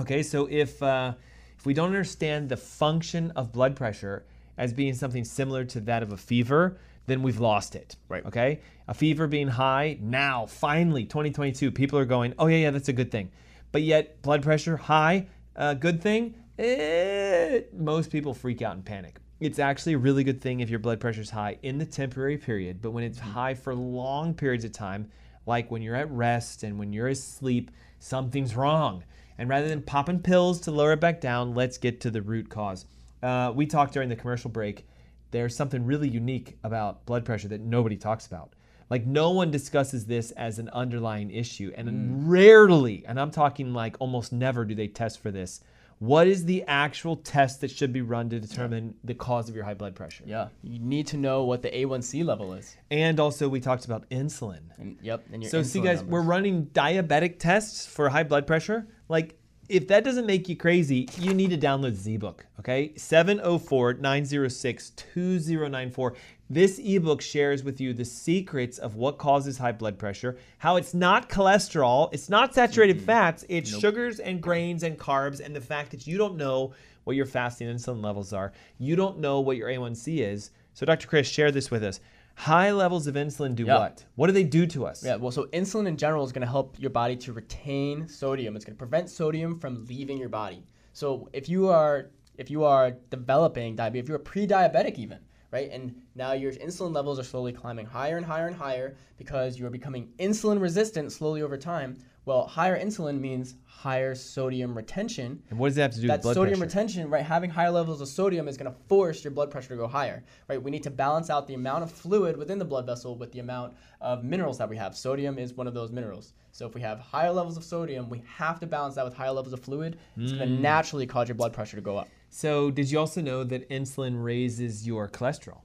[0.00, 1.14] Okay, so if uh,
[1.58, 4.24] if we don't understand the function of blood pressure
[4.56, 7.96] as being something similar to that of a fever, then we've lost it.
[8.08, 8.24] Right.
[8.24, 12.88] Okay, a fever being high now, finally, 2022, people are going, oh yeah, yeah, that's
[12.88, 13.30] a good thing.
[13.72, 16.34] But yet, blood pressure high, a good thing.
[16.58, 19.18] Eh, most people freak out and panic.
[19.40, 22.38] It's actually a really good thing if your blood pressure is high in the temporary
[22.38, 25.10] period, but when it's high for long periods of time,
[25.44, 29.02] like when you're at rest and when you're asleep, something's wrong.
[29.36, 32.48] And rather than popping pills to lower it back down, let's get to the root
[32.48, 32.86] cause.
[33.22, 34.86] Uh, we talked during the commercial break.
[35.32, 38.52] There's something really unique about blood pressure that nobody talks about.
[38.88, 41.72] Like, no one discusses this as an underlying issue.
[41.74, 45.62] And rarely, and I'm talking like almost never, do they test for this.
[45.98, 49.64] What is the actual test that should be run to determine the cause of your
[49.64, 50.24] high blood pressure?
[50.26, 52.76] Yeah, you need to know what the A1C level is.
[52.90, 54.60] And also, we talked about insulin.
[54.76, 56.12] And yep, and your So, see, guys, numbers.
[56.12, 58.86] we're running diabetic tests for high blood pressure.
[59.08, 62.92] Like, if that doesn't make you crazy, you need to download ZBook, okay?
[62.96, 66.14] 704 906 2094.
[66.50, 70.92] This ebook shares with you the secrets of what causes high blood pressure, how it's
[70.92, 73.06] not cholesterol, it's not saturated mm-hmm.
[73.06, 77.16] fats, it's sugars and grains and carbs, and the fact that you don't know what
[77.16, 78.52] your fasting insulin levels are.
[78.78, 80.50] You don't know what your A1C is.
[80.74, 81.06] So, Dr.
[81.06, 82.00] Chris, share this with us.
[82.36, 83.78] High levels of insulin do Yeah.
[83.78, 84.04] what?
[84.16, 85.04] What do they do to us?
[85.04, 88.56] Yeah, well, so insulin in general is going to help your body to retain sodium.
[88.56, 90.66] It's going to prevent sodium from leaving your body.
[90.92, 95.20] So if you are if you are developing diabetes, if you're pre-diabetic even,
[95.54, 99.56] right, and now your insulin levels are slowly climbing higher and higher and higher because
[99.56, 101.96] you are becoming insulin resistant slowly over time.
[102.24, 106.08] Well, higher insulin means higher sodium retention, And what does that have to do with
[106.08, 106.68] that blood sodium pressure?
[106.70, 107.22] retention, right?
[107.24, 110.24] Having higher levels of sodium is going to force your blood pressure to go higher,
[110.48, 110.60] right?
[110.60, 113.40] We need to balance out the amount of fluid within the blood vessel with the
[113.40, 114.96] amount of minerals that we have.
[114.96, 116.32] Sodium is one of those minerals.
[116.50, 119.32] So if we have higher levels of sodium, we have to balance that with higher
[119.32, 119.98] levels of fluid.
[120.16, 120.56] It's going Mm.
[120.56, 122.08] to naturally cause your blood pressure to go up.
[122.36, 125.60] So, did you also know that insulin raises your cholesterol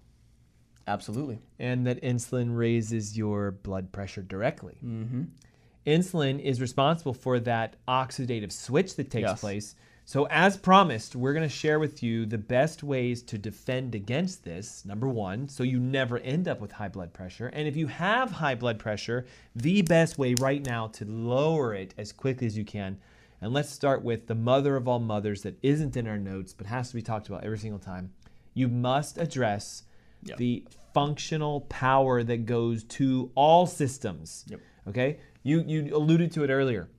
[0.88, 1.40] Absolutely.
[1.58, 4.78] and that insulin raises your blood pressure directly?
[4.86, 5.24] Mm-hmm.
[5.88, 9.40] Insulin is responsible for that oxidative switch that takes Yes.
[9.42, 9.76] place.
[10.06, 14.44] So, as promised, we're going to share with you the best ways to defend against
[14.44, 14.86] this.
[14.86, 17.48] Number one, so you never end up with high blood pressure.
[17.48, 21.96] And if you have high blood pressure, the best way right now to lower it
[21.98, 23.00] as quickly as you can.
[23.42, 26.68] And let's start with the mother of all mothers that isn't in our notes but
[26.68, 28.12] has to be talked about every single time.
[28.54, 29.84] You must address
[30.24, 30.38] Yep.
[30.38, 34.44] the functional power that goes to all systems.
[34.50, 34.60] Yep.
[34.90, 35.20] Okay?
[35.44, 36.90] You you alluded to it earlier.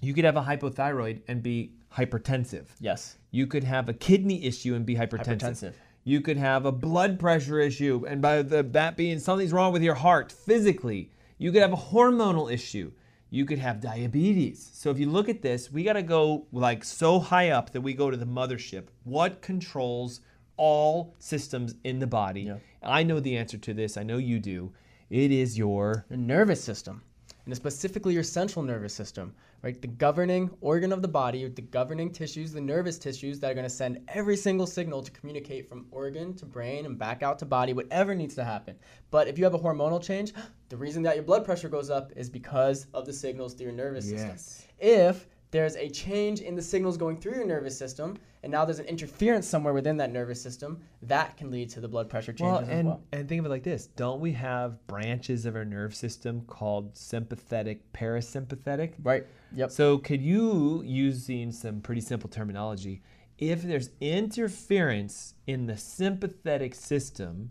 [0.00, 2.66] You could have a hypothyroid and be hypertensive.
[2.78, 3.16] Yes.
[3.32, 5.40] You could have a kidney issue and be hypertensive.
[5.40, 5.72] Hypertensive.
[6.04, 9.82] You could have a blood pressure issue, and by the, that being something's wrong with
[9.82, 11.10] your heart physically.
[11.38, 12.92] You could have a hormonal issue.
[13.30, 14.70] You could have diabetes.
[14.74, 17.80] So if you look at this, we got to go like so high up that
[17.80, 18.88] we go to the mothership.
[19.04, 20.20] What controls
[20.56, 22.42] all systems in the body?
[22.42, 22.56] Yeah.
[22.82, 23.96] I know the answer to this.
[23.96, 24.72] I know you do.
[25.10, 27.02] It is your Your nervous system,
[27.46, 29.80] and specifically your central nervous system, right?
[29.80, 33.64] The governing organ of the body, the governing tissues, the nervous tissues that are going
[33.64, 37.46] to send every single signal to communicate from organ to brain and back out to
[37.46, 38.76] body, whatever needs to happen.
[39.10, 40.32] But if you have a hormonal change,
[40.68, 43.74] the reason that your blood pressure goes up is because of the signals through your
[43.74, 44.40] nervous Yes.
[44.40, 44.70] system.
[44.78, 48.78] If there's a change in the signals going through your nervous system, and now there's
[48.78, 52.58] an interference somewhere within that nervous system, that can lead to the blood pressure Well,
[52.58, 53.02] and, as well.
[53.12, 56.96] and think of it like this don't we have branches of our nerve system called
[56.96, 58.94] sympathetic, parasympathetic?
[59.02, 59.26] Right.
[59.54, 59.70] Yep.
[59.70, 63.02] So, could you, using some pretty simple terminology,
[63.38, 67.50] if there's interference in the sympathetic system,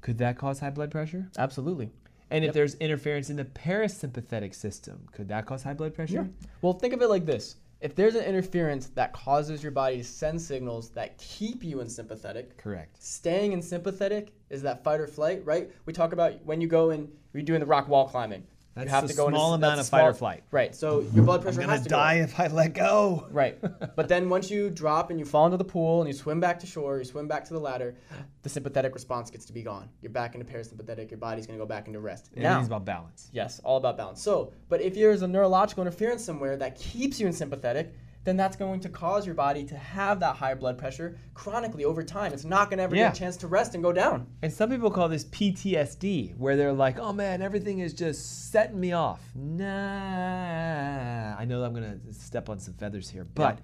[0.00, 1.28] could that cause high blood pressure?
[1.36, 1.90] Absolutely.
[2.30, 6.14] And if there's interference in the parasympathetic system, could that cause high blood pressure?
[6.14, 6.48] Yeah.
[6.62, 7.56] Well, think of it like this.
[7.80, 11.88] If there's an interference that causes your body to send signals that keep you in
[11.88, 13.02] sympathetic, Correct.
[13.02, 15.70] staying in sympathetic is that fight or flight, right?
[15.86, 18.44] We talk about when you go and you're doing the rock wall climbing.
[18.74, 20.42] That's you have a to go into small s- amount that's of fight or flight.
[20.50, 20.74] Right.
[20.74, 22.14] So your blood pressure has to go up.
[22.16, 23.26] if I let go.
[23.32, 23.58] Right.
[23.96, 26.58] But then once you drop and you fall into the pool and you swim back
[26.60, 27.96] to shore, you swim back to the ladder,
[28.42, 29.88] the sympathetic response gets to be gone.
[30.02, 32.30] You're back into parasympathetic, your body's going to go back into rest.
[32.36, 33.28] Everything's about balance.
[33.32, 34.22] Yes, all about balance.
[34.22, 37.92] So, but if there's a neurological interference somewhere that keeps you in sympathetic,
[38.24, 42.02] then that's going to cause your body to have that high blood pressure chronically over
[42.02, 42.32] time.
[42.34, 43.08] It's not going to ever Yeah.
[43.08, 44.26] get a chance to rest and go down.
[44.42, 48.78] And some people call this PTSD, where they're like, oh man, everything is just setting
[48.78, 49.22] me off.
[49.34, 51.36] Nah.
[51.38, 53.58] I know I'm going to step on some feathers here, but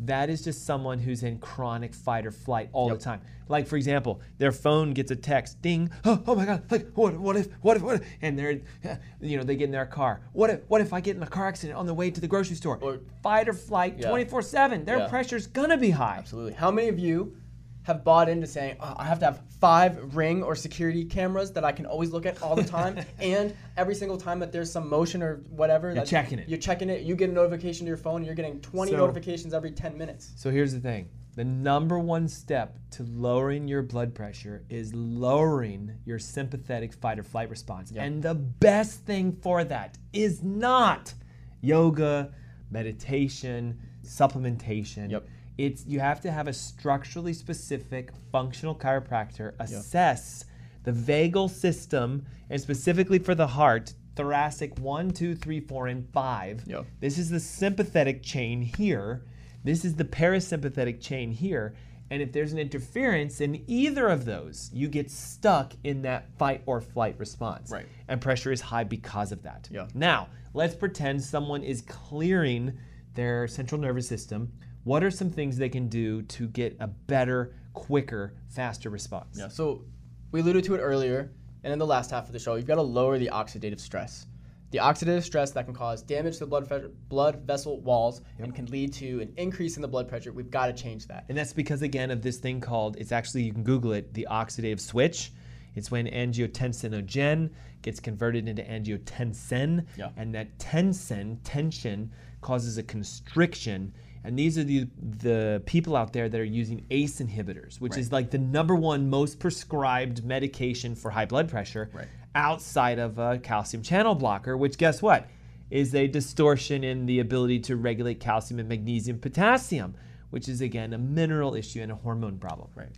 [0.00, 3.20] that is just someone who's in chronic fight or flight all the time.
[3.48, 7.18] Like, for example, their phone gets a text, ding, oh, oh my God, like, what,
[7.18, 8.60] what if, what if, what if, and they're,
[9.20, 10.22] you know, they get in their car.
[10.32, 12.28] What if, what if I get in a car accident on the way to the
[12.28, 12.78] grocery store?
[12.80, 14.84] Or- fight or flight 24 7.
[14.84, 15.08] Their Yeah.
[15.08, 16.16] pressure's to be high.
[16.18, 16.54] Absolutely.
[16.54, 17.36] How many of you
[17.84, 21.64] have bought into saying, oh, I have to have five ring or security cameras that
[21.64, 24.88] I can always look at all the time, and every single time that there's some
[24.88, 26.48] motion or whatever, that checking it.
[26.48, 27.02] You're checking it.
[27.02, 28.24] You get a notification to your phone.
[28.24, 30.32] You're getting 20 So- notifications every 10 minutes.
[30.36, 35.92] So here's the thing the number one step to lowering your blood pressure is lowering
[36.04, 37.92] your sympathetic fight or flight response.
[37.94, 41.12] And the best thing for that is not
[41.60, 42.32] yoga,
[42.70, 45.10] meditation, supplementation.
[45.10, 45.26] Yep.
[45.56, 50.44] It's you have to have a structurally specific functional chiropractor assess
[50.82, 56.62] the vagal system and specifically for the heart, thoracic one, two, three, four, and five.
[56.66, 56.86] Yep.
[57.00, 59.24] This is the sympathetic chain here.
[59.64, 61.74] This is the parasympathetic chain here.
[62.10, 66.62] And if there's an interference in either of those, you get stuck in that fight
[66.66, 67.70] or flight response.
[67.70, 67.86] Right.
[68.08, 69.68] And pressure is high because of that.
[69.72, 69.88] Yeah.
[69.94, 72.78] Now, let's pretend someone is clearing
[73.14, 74.52] their central nervous system.
[74.84, 79.38] What are some things they can do to get a better, quicker, faster response?
[79.38, 79.48] Yeah.
[79.48, 79.84] So
[80.30, 82.74] we alluded to it earlier, and in the last half of the show, you've got
[82.76, 84.26] to lower the oxidative stress.
[84.72, 88.54] The oxidative stress that can cause damage to the blood, fe- blood vessel walls and
[88.54, 90.32] can lead to an increase in the blood pressure.
[90.32, 91.24] We've got to change that.
[91.28, 94.26] And that's because, again, of this thing called, it's actually, you can Google it, the
[94.30, 95.32] oxidative switch.
[95.76, 97.50] It's when angiotensinogen
[97.82, 99.86] gets converted into angiotensin.
[99.96, 100.08] Yeah.
[100.16, 103.94] And that tensin, tension, causes a constriction.
[104.24, 104.88] And these are the,
[105.20, 109.10] the people out there that are using ACE inhibitors, which is like the number one
[109.10, 112.08] most prescribed medication for high blood pressure Right.
[112.34, 115.28] outside of a calcium channel blocker, which guess what?
[115.70, 119.94] Is a distortion in the ability to regulate calcium and magnesium, potassium,
[120.30, 122.70] which is again a mineral issue and a hormone problem.
[122.74, 122.88] Right.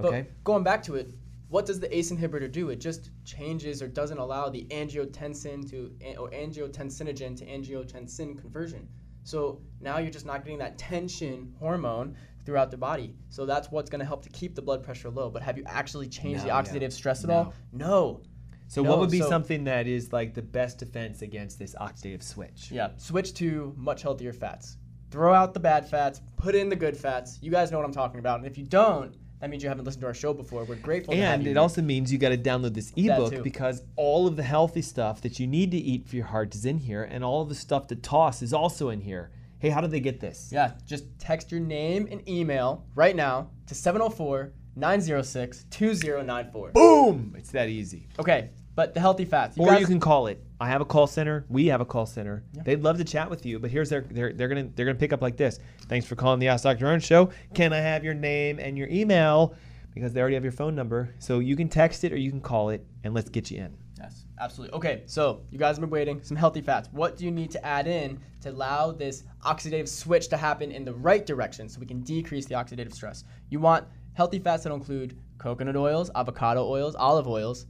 [0.00, 0.22] Okay.
[0.22, 1.14] But going back to it,
[1.48, 2.68] what does the ACE inhibitor do?
[2.70, 8.88] It just changes or doesn't allow the angiotensin to or angiotensinogen to angiotensin conversion.
[9.24, 13.14] So now you're just not getting that tension hormone throughout the body.
[13.30, 15.30] So that's what's going to help to keep the blood pressure low.
[15.30, 16.88] But have you actually changed No, the oxidative yeah.
[16.90, 17.34] stress at No.
[17.36, 17.54] all?
[17.72, 18.20] No.
[18.68, 21.74] So No, what would be so- something that is like the best defense against this
[21.74, 22.70] oxidative switch?
[22.70, 22.90] Yeah.
[22.98, 24.76] Switch to much healthier fats.
[25.10, 27.38] Throw out the bad fats, put in the good fats.
[27.40, 28.38] You guys know what I'm talking about.
[28.40, 30.64] And if you don't, that means you haven't listened to our show before.
[30.64, 33.82] We're grateful to have And it also means you got to download this ebook because
[33.94, 36.78] all of the healthy stuff that you need to eat for your heart is in
[36.78, 39.32] here, and all of the stuff to toss is also in here.
[39.58, 40.48] Hey, how do they get this?
[40.50, 46.70] Yeah, just text your name and email right now to 704 906 2094.
[46.70, 47.34] Boom!
[47.36, 48.08] It's that easy.
[48.18, 49.56] Okay, but the healthy fats.
[49.58, 50.42] or guys- you can call it.
[50.60, 51.44] I have a call center.
[51.48, 52.42] We have a call center.
[52.64, 55.12] They'd love to chat with you, but here's their they're, they're gonna they're gonna pick
[55.12, 55.58] up like this.
[55.88, 56.86] Thanks for calling the Ask Dr.
[56.86, 57.30] Ernst show.
[57.54, 59.54] Can I have your name and your email?
[59.94, 61.14] Because they already have your phone number.
[61.18, 63.76] So you can text it or you can call it and let's get you in.
[63.96, 64.74] Yes, absolutely.
[64.76, 66.20] Okay, so you guys have been waiting.
[66.22, 66.88] Some healthy fats.
[66.90, 70.84] What do you need to add in to allow this oxidative switch to happen in
[70.84, 73.22] the right direction so we can decrease the oxidative stress?
[73.50, 77.66] You want healthy fats that include coconut oils, avocado oils, olive oils,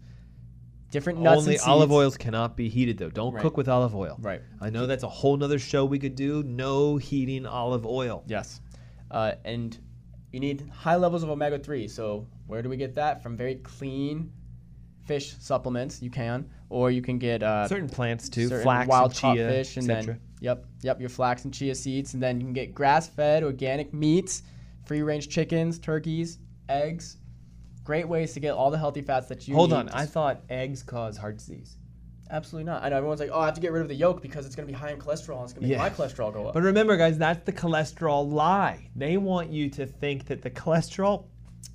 [0.95, 1.69] different nuts Only and seeds.
[1.69, 3.11] olive oils cannot be heated though.
[3.11, 3.43] Don't Right.
[3.43, 4.17] cook with olive oil.
[4.21, 4.41] Right.
[4.61, 6.43] I know that's a whole nother show we could do.
[6.45, 8.23] No heating olive oil.
[8.27, 8.61] Yes.
[9.11, 9.77] Uh, and
[10.33, 11.89] you need high levels of omega 3.
[11.89, 13.23] So, where do we get that?
[13.23, 14.31] From very clean
[15.05, 16.49] fish supplements, you can.
[16.71, 18.49] Or you can get uh, Certain plants too.
[18.49, 19.77] certain Flax wild and caught chia, fish.
[19.77, 20.15] And etc.
[20.15, 22.15] then, yep, yep, your flax and chia seeds.
[22.15, 24.43] And then you can get grass fed organic meats,
[24.85, 27.19] free range chickens, turkeys, eggs.
[27.85, 29.59] Great ways to get all the healthy fats that you need.
[29.59, 29.77] Hold need.
[29.77, 29.89] on.
[29.91, 31.77] I thought eggs cause heart disease.
[32.31, 32.83] Absolutely not.
[32.83, 34.57] I know everyone's like, oh, I have to get rid of the yolk because it's
[34.57, 35.79] going to be high in cholesterol and it's going to make Yeah.
[35.79, 36.55] my cholesterol go up.
[36.55, 38.89] But remember, guys, that's the cholesterol lie.
[38.97, 41.27] They want you to think that the cholesterol,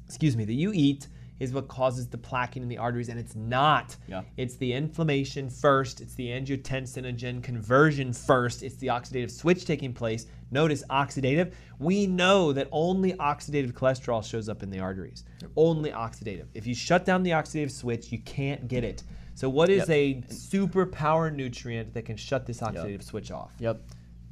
[0.07, 1.07] excuse me, that you eat
[1.39, 3.95] is what causes the plaquing in the arteries, and it's not.
[4.07, 4.23] Yeah.
[4.37, 10.25] It's the inflammation first, it's the angiotensinogen conversion first, it's the oxidative switch taking place.
[10.51, 11.53] Notice oxidative.
[11.77, 15.23] We know that only oxidative cholesterol shows up in the arteries.
[15.55, 16.47] Only oxidative.
[16.53, 19.03] If you shut down the oxidative switch, you can't get it.
[19.35, 19.89] So, what is Yep.
[19.89, 23.53] a superpower nutrient that can shut this oxidative switch off?
[23.59, 23.81] Yep.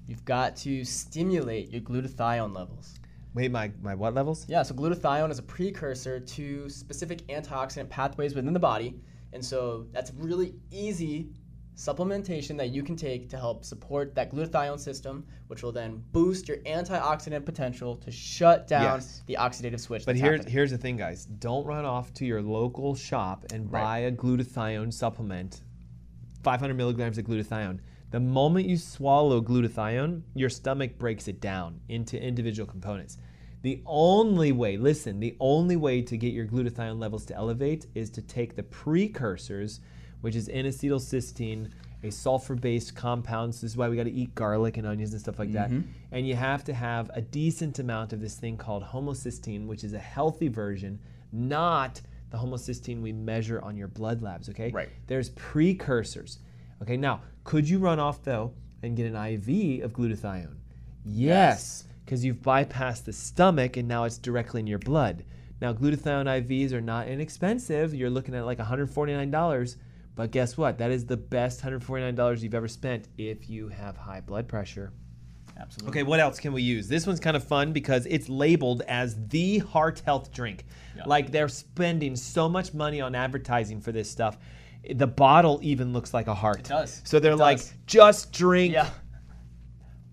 [0.07, 2.95] You've got to stimulate your glutathione levels.
[3.33, 4.45] Wait, my, my what levels?
[4.47, 8.99] Yeah, so glutathione is a precursor to specific antioxidant pathways within the body.
[9.33, 11.29] And so that's really easy
[11.75, 16.47] supplementation that you can take to help support that glutathione system, which will then boost
[16.47, 19.21] your antioxidant potential to shut down Yes.
[19.27, 20.03] the oxidative switch.
[20.03, 20.53] But here's happening.
[20.53, 21.25] here's the thing, guys.
[21.25, 23.83] Don't run off to your local shop and Right.
[23.83, 25.61] buy a glutathione supplement,
[26.41, 27.79] 500 milligrams of glutathione.
[28.09, 33.17] The moment you swallow glutathione, your stomach breaks it down into individual components.
[33.63, 38.09] The only way, listen, the only way to get your glutathione levels to elevate is
[38.11, 39.81] to take the precursors,
[40.21, 41.71] which is N-acetylcysteine,
[42.03, 43.55] a sulfur-based compound.
[43.55, 45.69] So this is why we got to eat garlic and onions and stuff like that.
[45.69, 45.89] Mm-hmm.
[46.11, 49.93] And you have to have a decent amount of this thing called homocysteine, which is
[49.93, 50.99] a healthy version,
[51.33, 51.99] not
[52.29, 54.47] the homocysteine we measure on your blood labs.
[54.49, 54.71] Okay.
[54.71, 54.89] Right.
[55.07, 56.39] There's precursors.
[56.81, 56.97] Okay.
[56.97, 58.53] Now, could you run off though
[58.83, 60.57] and get an IV of glutathione?
[61.05, 65.23] Yes, because you've bypassed the stomach and now it's directly in your blood.
[65.61, 67.93] Now, glutathione IVs are not inexpensive.
[67.93, 69.75] You're looking at like $149.
[70.15, 70.77] But guess what?
[70.79, 74.91] That is the best $149 you've ever spent if you have high blood pressure.
[75.59, 75.89] Absolutely.
[75.89, 76.87] Okay, what else can we use?
[76.87, 80.65] This one's kind of fun because it's labeled as the heart health drink.
[81.05, 84.37] Like they're spending so much money on advertising for this stuff.
[84.95, 86.59] The bottle even looks like a heart.
[86.59, 87.01] It does.
[87.05, 87.73] So they're It like, does.
[87.85, 88.89] just drink Yeah.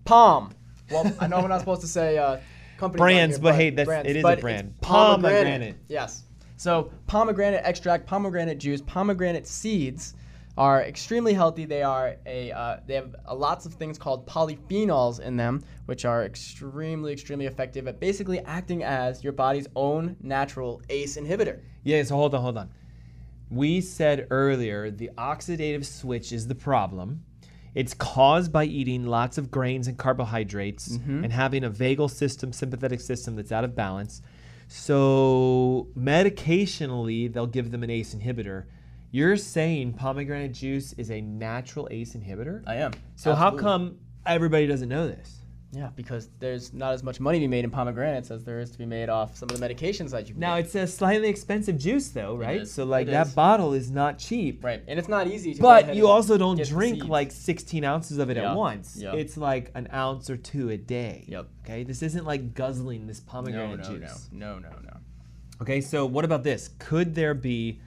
[0.05, 0.53] Palm.
[0.91, 2.37] Well, I know we're not supposed to say uh,
[2.77, 4.79] companies on Brands, here, but hey, that's- it is a but it's brand.
[4.81, 5.43] Pomegranate.
[5.43, 5.75] Pomegranate.
[5.87, 6.23] Yes.
[6.57, 10.13] So pomegranate extract, pomegranate juice, pomegranate seeds
[10.57, 11.65] are extremely healthy.
[11.65, 16.05] They are a uh, they have uh, lots of things called polyphenols in them, which
[16.05, 21.59] are extremely extremely effective at basically acting as your body's own natural ACE inhibitor.
[21.83, 22.69] Yeah, so hold on, hold on.
[23.55, 27.23] We said earlier the oxidative switch is the problem.
[27.73, 31.23] It's caused by eating lots of grains and carbohydrates mm-hmm.
[31.23, 34.21] and having a vagal system, sympathetic system that's out of balance.
[34.67, 38.65] So, medicationally, they'll give them an ACE inhibitor.
[39.11, 42.61] You're saying pomegranate juice is a natural ACE inhibitor?
[42.67, 42.91] I am.
[43.15, 45.44] so, how come everybody doesn't know this?
[45.75, 48.71] Yeah, because there's not as much money to be made in pomegranates as there is
[48.71, 50.65] to be made off some of the medications that you Now, get.
[50.65, 52.65] it's a slightly expensive juice, though, right?
[52.67, 53.33] So, like, It that is.
[53.33, 54.63] bottle is not cheap.
[54.63, 55.61] right, and it's not easy to.
[55.61, 58.51] But you also don't drink like 16 ounces of it Yeah.
[58.51, 58.95] at once.
[58.97, 59.13] Yeah.
[59.15, 61.25] It's like an ounce or two a day.
[61.27, 61.47] Yep.
[61.65, 64.29] Okay, this isn't like guzzling this no, pomegranate no, juice.
[64.31, 64.97] no, no, no, no.
[65.61, 66.69] Okay, so what about this?
[66.79, 67.81] Could there be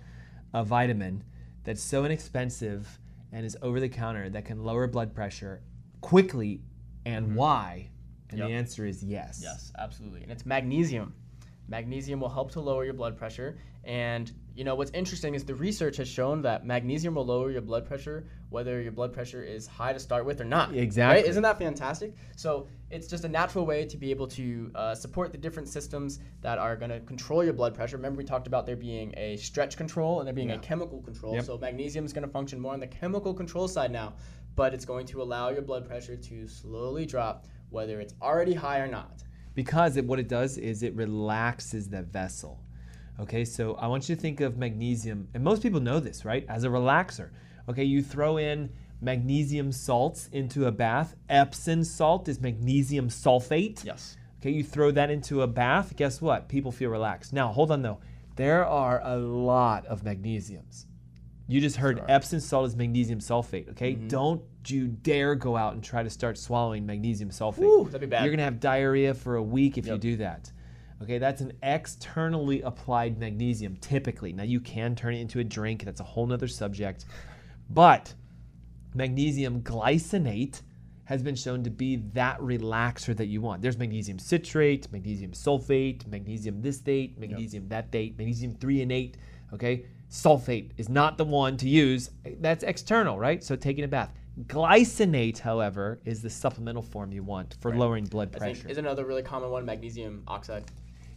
[0.53, 1.25] a vitamin
[1.65, 2.99] that's so inexpensive
[3.33, 5.63] and is over the counter that can lower blood pressure
[6.01, 6.61] quickly
[7.09, 7.91] and why?
[8.31, 8.55] And the Mm-hmm.
[8.55, 9.41] Answer is yes.
[9.43, 10.23] Yes, absolutely.
[10.23, 11.15] And it's magnesium.
[11.69, 13.59] Magnesium will help to lower your blood pressure.
[13.85, 17.63] And you know what's interesting is the research has shown that magnesium will lower your
[17.63, 20.75] blood pressure whether your blood pressure is high to start with or not.
[20.75, 21.23] Exactly.
[21.23, 21.29] Right?
[21.29, 22.15] Isn't that fantastic?
[22.37, 26.21] So it's just a natural way to be able to uh, support the different systems
[26.41, 27.97] that are going to control your blood pressure.
[27.97, 31.35] Remember we talked about there being a stretch control and there being a chemical control.
[31.35, 31.45] Yep.
[31.45, 34.15] So magnesium is going to function more on the chemical control side now,
[34.59, 38.81] but it's going to allow your blood pressure to slowly drop whether it's already high
[38.81, 39.23] or not.
[39.55, 42.61] because it, what it does is it relaxes the vessel.
[43.21, 46.45] Okay, so I want you to think of magnesium, and most people know this, right?
[46.49, 47.31] As a relaxer.
[47.69, 51.15] Okay, you throw in magnesium salts into a bath.
[51.29, 53.85] Epsom salt is magnesium sulfate.
[53.85, 54.17] Yes.
[54.41, 55.95] Okay, you throw that into a bath.
[55.97, 56.49] Guess what?
[56.49, 57.33] People feel relaxed.
[57.33, 57.99] Now, hold on though.
[58.37, 60.87] There are a lot of magnesiums.
[61.51, 63.71] You just heard Epsom salt is magnesium sulfate.
[63.71, 64.09] Okay, Mm-hmm.
[64.09, 67.63] don't you dare go out and try to start swallowing magnesium sulfate.
[67.63, 68.23] Ooh, that'd be bad.
[68.25, 70.53] You're gonna have diarrhea for a week if you do that.
[71.03, 74.33] Okay, that's an externally applied magnesium typically.
[74.35, 75.85] Now you can turn it into a drink.
[75.85, 77.07] That's a whole nother subject.
[77.71, 78.13] But
[78.95, 80.63] magnesium glycinate
[81.05, 83.63] has been shown to be that relaxer that you want.
[83.63, 89.15] There's magnesium citrate, magnesium sulfate, magnesium this date, magnesium that date, magnesium threonate,
[89.55, 89.87] okay?
[90.11, 92.11] Sulfate is not the one to use.
[92.41, 93.43] That's external, right?
[93.45, 94.13] So taking a bath.
[94.47, 98.69] Glycinate, however, is the supplemental form you want for lowering blood pressure.
[98.69, 100.65] is another really common one magnesium oxide.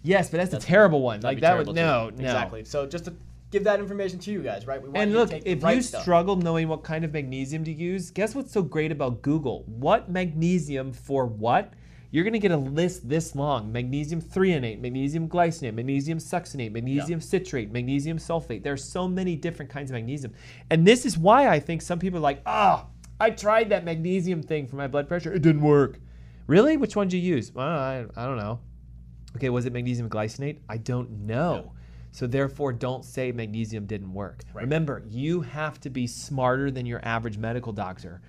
[0.01, 1.21] yes, but that's, a terrible one.
[1.21, 2.17] Like that would no, too.
[2.17, 2.23] no.
[2.23, 2.65] Exactly.
[2.65, 3.13] So just to
[3.51, 4.81] give that information to you guys, right?
[4.81, 6.01] We want And you look, to take the if right you stuff.
[6.01, 9.63] struggle knowing what kind of magnesium to use, guess what's so great about Google?
[9.67, 11.73] What magnesium for what?
[12.11, 17.21] You're going to get a list this long magnesium threonate, magnesium glycinate, magnesium succinate, magnesium
[17.21, 18.63] citrate, magnesium sulfate.
[18.63, 20.33] There are so many different kinds of magnesium.
[20.69, 22.85] And this is why I think some people are like, oh,
[23.19, 25.31] I tried that magnesium thing for my blood pressure.
[25.31, 25.99] It didn't work.
[26.47, 26.75] Really?
[26.75, 27.53] Which one did you use?
[27.53, 28.59] Well, I, I don't know.
[29.37, 30.59] Okay, was it magnesium glycinate?
[30.67, 31.71] I don't know.
[32.11, 34.41] So therefore, don't say magnesium didn't work.
[34.53, 38.21] Remember, you have to be smarter than your average medical doctor.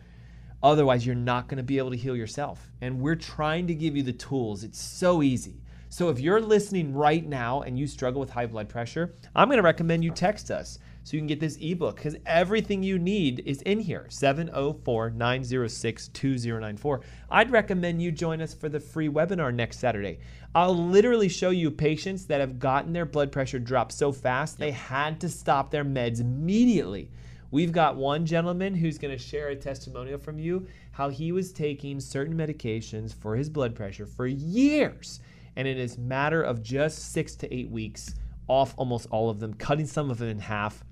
[0.62, 2.70] Otherwise, you're not going to be able to heal yourself.
[2.80, 4.64] And we're trying to give you the tools.
[4.64, 5.62] It's so easy.
[5.92, 9.58] So if you're listening right now and you struggle with high blood pressure, I'm going
[9.58, 13.42] to recommend you text us so you can get this ebook because everything you need
[13.44, 17.00] is in here 704 906 2094.
[17.30, 20.20] I'd recommend you join us for the free webinar next Saturday.
[20.54, 24.70] I'll literally show you patients that have gotten their blood pressure drop so fast they
[24.70, 27.10] had to stop their meds immediately.
[27.53, 31.53] We've got one gentleman who's going to share a testimonial from you how he was
[31.53, 35.20] taking certain medications for his blood pressure for years.
[35.55, 38.14] And in a matter of just six to eight weeks,
[38.48, 40.82] off almost all of them, cutting some of them in half.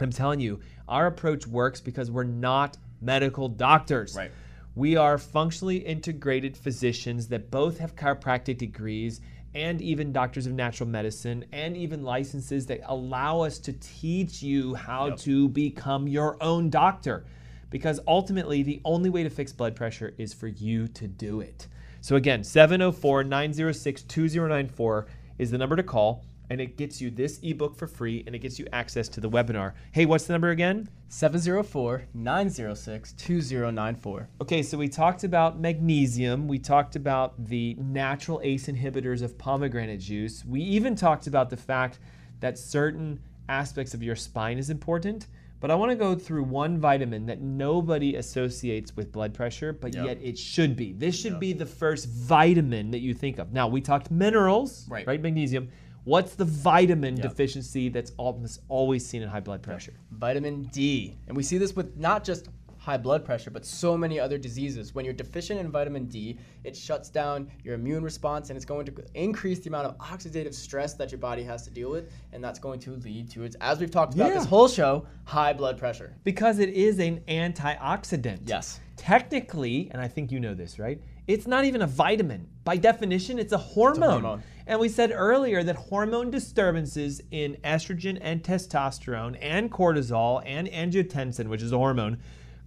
[0.00, 4.16] I'm telling you, our approach works because we're not medical doctors.
[4.16, 4.32] Right.
[4.74, 9.20] We are functionally integrated physicians that both have chiropractic degrees
[9.54, 14.74] and even doctors of natural medicine and even licenses that allow us to teach you
[14.74, 17.24] how to become your own doctor.
[17.70, 21.68] Because ultimately, the only way to fix blood pressure is for you to do it.
[22.00, 25.06] So, again, 704 906 2094
[25.38, 26.24] is the number to call.
[26.52, 29.30] And it gets you this ebook for free and it gets you access to the
[29.30, 29.72] webinar.
[29.92, 30.86] Hey, what's the number again?
[31.08, 34.28] 704 906 2094.
[34.42, 36.46] Okay, so we talked about magnesium.
[36.46, 40.44] We talked about the natural ACE inhibitors of pomegranate juice.
[40.44, 42.00] We even talked about the fact
[42.40, 45.28] that certain aspects of your spine is important.
[45.58, 49.94] But I want to go through one vitamin that nobody associates with blood pressure, but
[49.94, 50.04] Yep.
[50.06, 50.92] yet it should be.
[50.92, 53.52] This should be the first vitamin that you think of.
[53.52, 55.06] Now, we talked minerals, Right.
[55.06, 55.22] right?
[55.22, 55.68] Magnesium.
[56.04, 57.22] What's the vitamin Yep.
[57.28, 59.94] deficiency that's almost always seen in high blood pressure?
[60.10, 61.16] Vitamin D.
[61.28, 64.92] And we see this with not just high blood pressure, but so many other diseases.
[64.92, 68.84] When you're deficient in vitamin D, it shuts down your immune response and it's going
[68.86, 72.10] to increase the amount of oxidative stress that your body has to deal with.
[72.32, 75.52] And that's going to lead to, its, as we've talked about this whole show, high
[75.52, 76.16] blood pressure.
[76.24, 78.40] Because it is an antioxidant.
[78.46, 78.80] Yes.
[78.96, 81.00] Technically, and I think you know this, right?
[81.26, 82.48] It's not even a vitamin.
[82.64, 84.10] By definition, it's a hormone.
[84.22, 84.42] hormone.
[84.66, 91.46] And we said earlier that hormone disturbances in estrogen and testosterone and cortisol and angiotensin,
[91.48, 92.18] which is a hormone,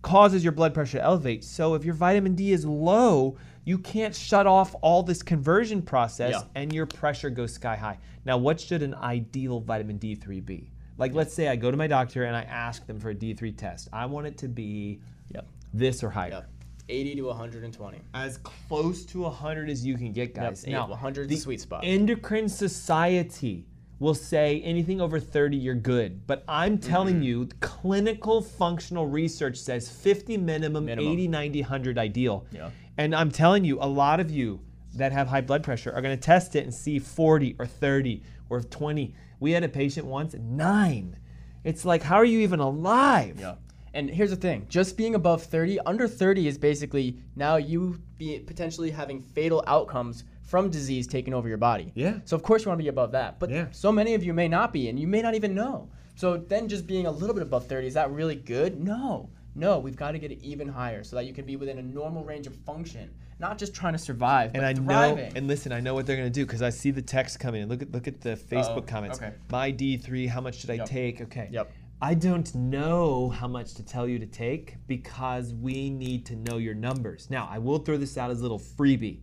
[0.01, 1.43] causes your blood pressure to elevate.
[1.43, 6.31] So if your vitamin D is low, you can't shut off all this conversion process
[6.33, 6.41] Yeah.
[6.53, 7.97] and your pressure goes sky high.
[8.25, 10.69] Now, what should an ideal vitamin D3 be?
[10.97, 13.51] Like, let's say I go to my doctor and I ask them for a D3
[13.57, 13.89] test.
[13.91, 14.99] I want it to be
[15.33, 15.47] Yep.
[15.73, 16.29] this or higher.
[16.29, 16.49] Yep.
[16.89, 17.97] 80 to 120.
[18.13, 20.63] As close to 100 as you can get, guys.
[20.65, 21.81] Yep, now, 100 the sweet spot.
[21.83, 23.65] Endocrine Society
[23.99, 26.27] will say anything over 30, you're good.
[26.27, 26.89] But I'm Mm-hmm.
[26.89, 31.11] telling you, clinical functional research says 50 minimum, Minimum.
[31.13, 32.45] 80, 90, 100 ideal.
[32.51, 32.69] Yeah.
[32.97, 34.59] And I'm telling you, a lot of you
[34.95, 38.21] that have high blood pressure are going to test it and see 40 or 30
[38.49, 39.13] or 20.
[39.39, 41.17] We had a patient once, nine.
[41.63, 43.39] It's like, how are you even alive?
[43.39, 43.55] Yeah.
[43.95, 48.39] And here's the thing just being above 30, under 30 is basically now you be
[48.39, 51.91] potentially having fatal outcomes from disease taking over your body.
[51.95, 52.19] Yeah.
[52.25, 53.39] So, of course, you want to be above that.
[53.39, 53.65] But Yeah.
[53.71, 55.89] so many of you may not be, and you may not even know.
[56.15, 58.79] So, then just being a little bit above 30, is that really good?
[58.79, 59.29] No.
[59.55, 61.81] No, we've got to get it even higher so that you can be within a
[61.81, 65.15] normal range of function, not just trying to survive, And I thriving.
[65.29, 67.61] know, and listen, I know what they're gonna do because I see the text coming
[67.63, 67.69] in.
[67.69, 68.81] Look at look at the oh, Facebook Uh-oh.
[68.81, 69.17] comments.
[69.17, 69.31] Okay.
[69.49, 70.85] My D three, how much should I Yep.
[70.89, 71.21] take?
[71.21, 71.47] Okay.
[71.51, 71.71] Yep.
[72.01, 76.57] I don't know how much to tell you to take because we need to know
[76.57, 77.29] your numbers.
[77.29, 79.21] Now, I will throw this out as a little freebie.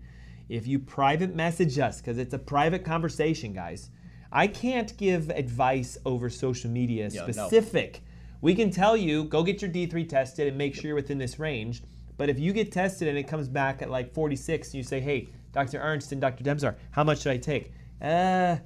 [0.48, 3.90] If you private message us, because it's a private conversation, guys,
[4.32, 7.30] I can't give advice over social media Yeah, no.
[7.32, 8.02] specific.
[8.40, 11.38] We can tell you, go get your D3 tested and make sure you're within this
[11.38, 11.82] range.
[12.16, 15.00] But if you get tested and it comes back at like 46 and you say,
[15.00, 15.78] hey, Dr.
[15.78, 16.42] Ernst and Dr.
[16.42, 17.72] Demczar, how much should I take?
[18.00, 18.56] Uh,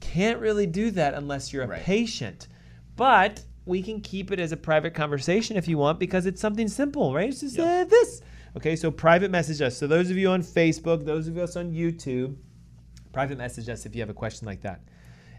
[0.00, 1.82] can't really do that unless you're a Right.
[1.82, 2.46] patient.
[2.94, 6.68] But we can keep it as a private conversation if you want because it's something
[6.68, 7.28] simple, right?
[7.28, 8.22] It's just uh, this.
[8.56, 9.76] Okay, so private message us.
[9.76, 12.36] So those of you on Facebook, those of us on YouTube,
[13.12, 14.80] private message us if you have a question like that.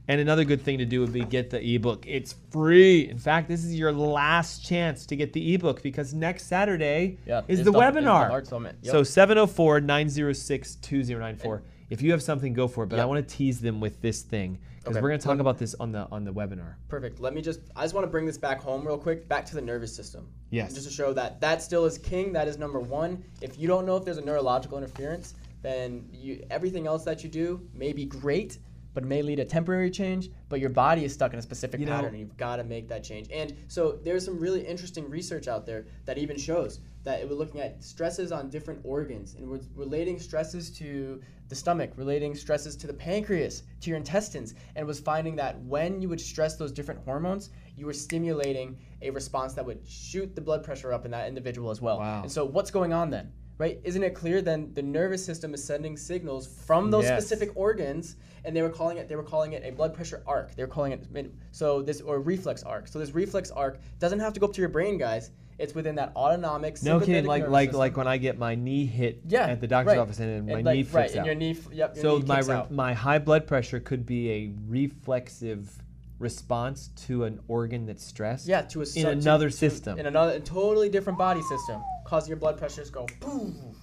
[0.09, 2.05] And another good thing to do would be get the ebook.
[2.07, 3.09] It's free.
[3.09, 7.41] In fact, this is your last chance to get the ebook because next Saturday Yeah,
[7.47, 8.45] is the, the- the webinar.
[8.45, 8.75] Summit.
[8.83, 8.91] Yep.
[8.91, 11.61] So 704 906 2094.
[11.89, 12.87] If you have something, go for it.
[12.87, 15.01] But I want to tease them with this thing because Okay.
[15.01, 16.75] we're going to talk about this on the on the webinar.
[16.89, 17.19] Perfect.
[17.19, 19.55] Let me just, I just want to bring this back home real quick, back to
[19.55, 20.27] the nervous system.
[20.49, 20.73] Yes.
[20.73, 22.33] Just to show that that still is king.
[22.33, 23.23] That is number one.
[23.41, 27.29] If you don't know if there's a neurological interference, then you, everything else that you
[27.29, 28.57] do may be great,
[28.93, 30.29] but it may lead to temporary change.
[30.49, 32.63] But your body is stuck in a specific You know- pattern, and you've got to
[32.65, 33.27] make that change.
[33.31, 37.37] And so there's some really interesting research out there that even shows that it was
[37.37, 42.75] looking at stresses on different organs and was relating stresses to the stomach, relating stresses
[42.75, 46.73] to the pancreas, to your intestines, and was finding that when you would stress those
[46.73, 51.11] different hormones, you were stimulating a response that would shoot the blood pressure up in
[51.11, 51.99] that individual as well.
[51.99, 52.23] Wow.
[52.23, 53.31] And so what's going on then?
[53.57, 53.79] Right?
[53.85, 57.23] Isn't it clear then the nervous system is sending signals from those Yes.
[57.23, 60.53] specific organs and they were calling it they were calling it a blood pressure arc.
[60.55, 62.89] They were calling it so this or reflex arc.
[62.89, 65.31] So this reflex arc doesn't have to go up to your brain, guys.
[65.59, 67.79] It's within that autonomic No kidding, like nervous like system.
[67.79, 69.99] like when I get my knee hit yeah, at the doctor's right.
[69.99, 71.25] office and, my like, knee right, flips and out.
[71.25, 72.71] your knee yep, your so knee my out.
[72.71, 75.81] my high blood pressure could be a reflexive
[76.19, 78.47] response to an organ that's stressed.
[78.47, 79.97] Yeah, to a in to- another to- system.
[79.97, 83.75] In another a totally different body system, causing your blood pressures go boom.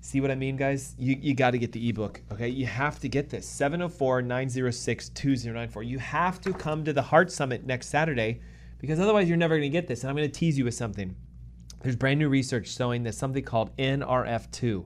[0.00, 0.94] See what I mean, guys?
[0.98, 2.48] You, you got to get the ebook, okay?
[2.48, 5.82] You have to get this 704 906 2094.
[5.82, 8.40] You have to come to the Heart Summit next Saturday
[8.78, 10.02] because otherwise you're never going to get this.
[10.02, 11.14] And I'm going to tease you with something.
[11.82, 14.84] There's brand new research showing that something called NRF2.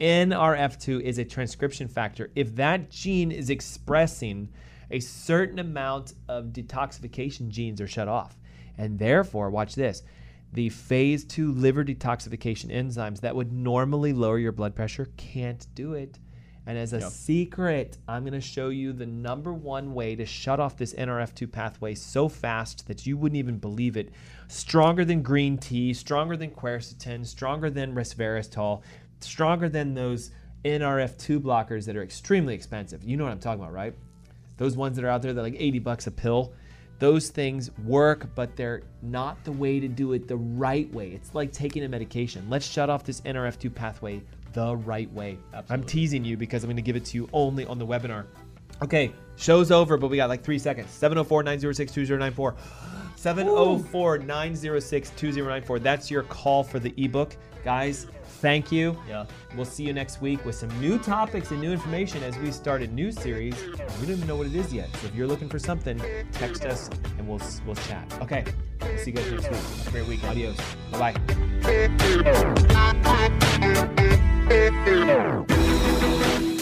[0.00, 2.30] NRF2 is a transcription factor.
[2.36, 4.48] If that gene is expressing,
[4.90, 8.36] a certain amount of detoxification genes are shut off.
[8.76, 10.02] And therefore, watch this
[10.52, 15.92] the phase 2 liver detoxification enzymes that would normally lower your blood pressure can't do
[15.92, 16.18] it.
[16.68, 20.60] And as a secret, I'm going to show you the number one way to shut
[20.60, 24.10] off this NRF2 pathway so fast that you wouldn't even believe it.
[24.48, 28.82] Stronger than green tea, stronger than quercetin, stronger than resveratrol,
[29.20, 30.30] stronger than those
[30.66, 33.02] NRF2 blockers that are extremely expensive.
[33.02, 33.94] You know what I'm talking about, right?
[34.58, 36.52] Those ones that are out there that are like 80 bucks a pill.
[36.98, 41.12] Those things work, but they're not the way to do it the right way.
[41.12, 42.50] It's like taking a medication.
[42.50, 44.20] Let's shut off this NRF2 pathway
[44.52, 45.38] the right way.
[45.70, 48.26] I'm teasing you because I'm going to give it to you only on the webinar.
[48.82, 50.90] Okay, show's over, but we got like three seconds.
[50.90, 52.54] 704 906 2094.
[53.16, 55.78] 704 906 2094.
[55.80, 57.36] That's your call for the ebook.
[57.64, 58.06] Guys,
[58.40, 58.96] thank you.
[59.08, 59.26] Yeah.
[59.56, 62.82] We'll see you next week with some new topics and new information as we start
[62.82, 63.60] a new series.
[63.66, 64.94] We don't even know what it is yet.
[64.98, 66.00] So if you're looking for something,
[66.32, 66.88] text us
[67.18, 68.16] and we'll we'll chat.
[68.22, 68.44] Okay.
[68.80, 69.58] We'll see you guys next week.
[69.58, 70.22] Have a great week.
[70.24, 70.56] Adios.
[70.92, 71.12] Bye
[73.66, 74.04] bye.
[74.48, 76.57] Thank you.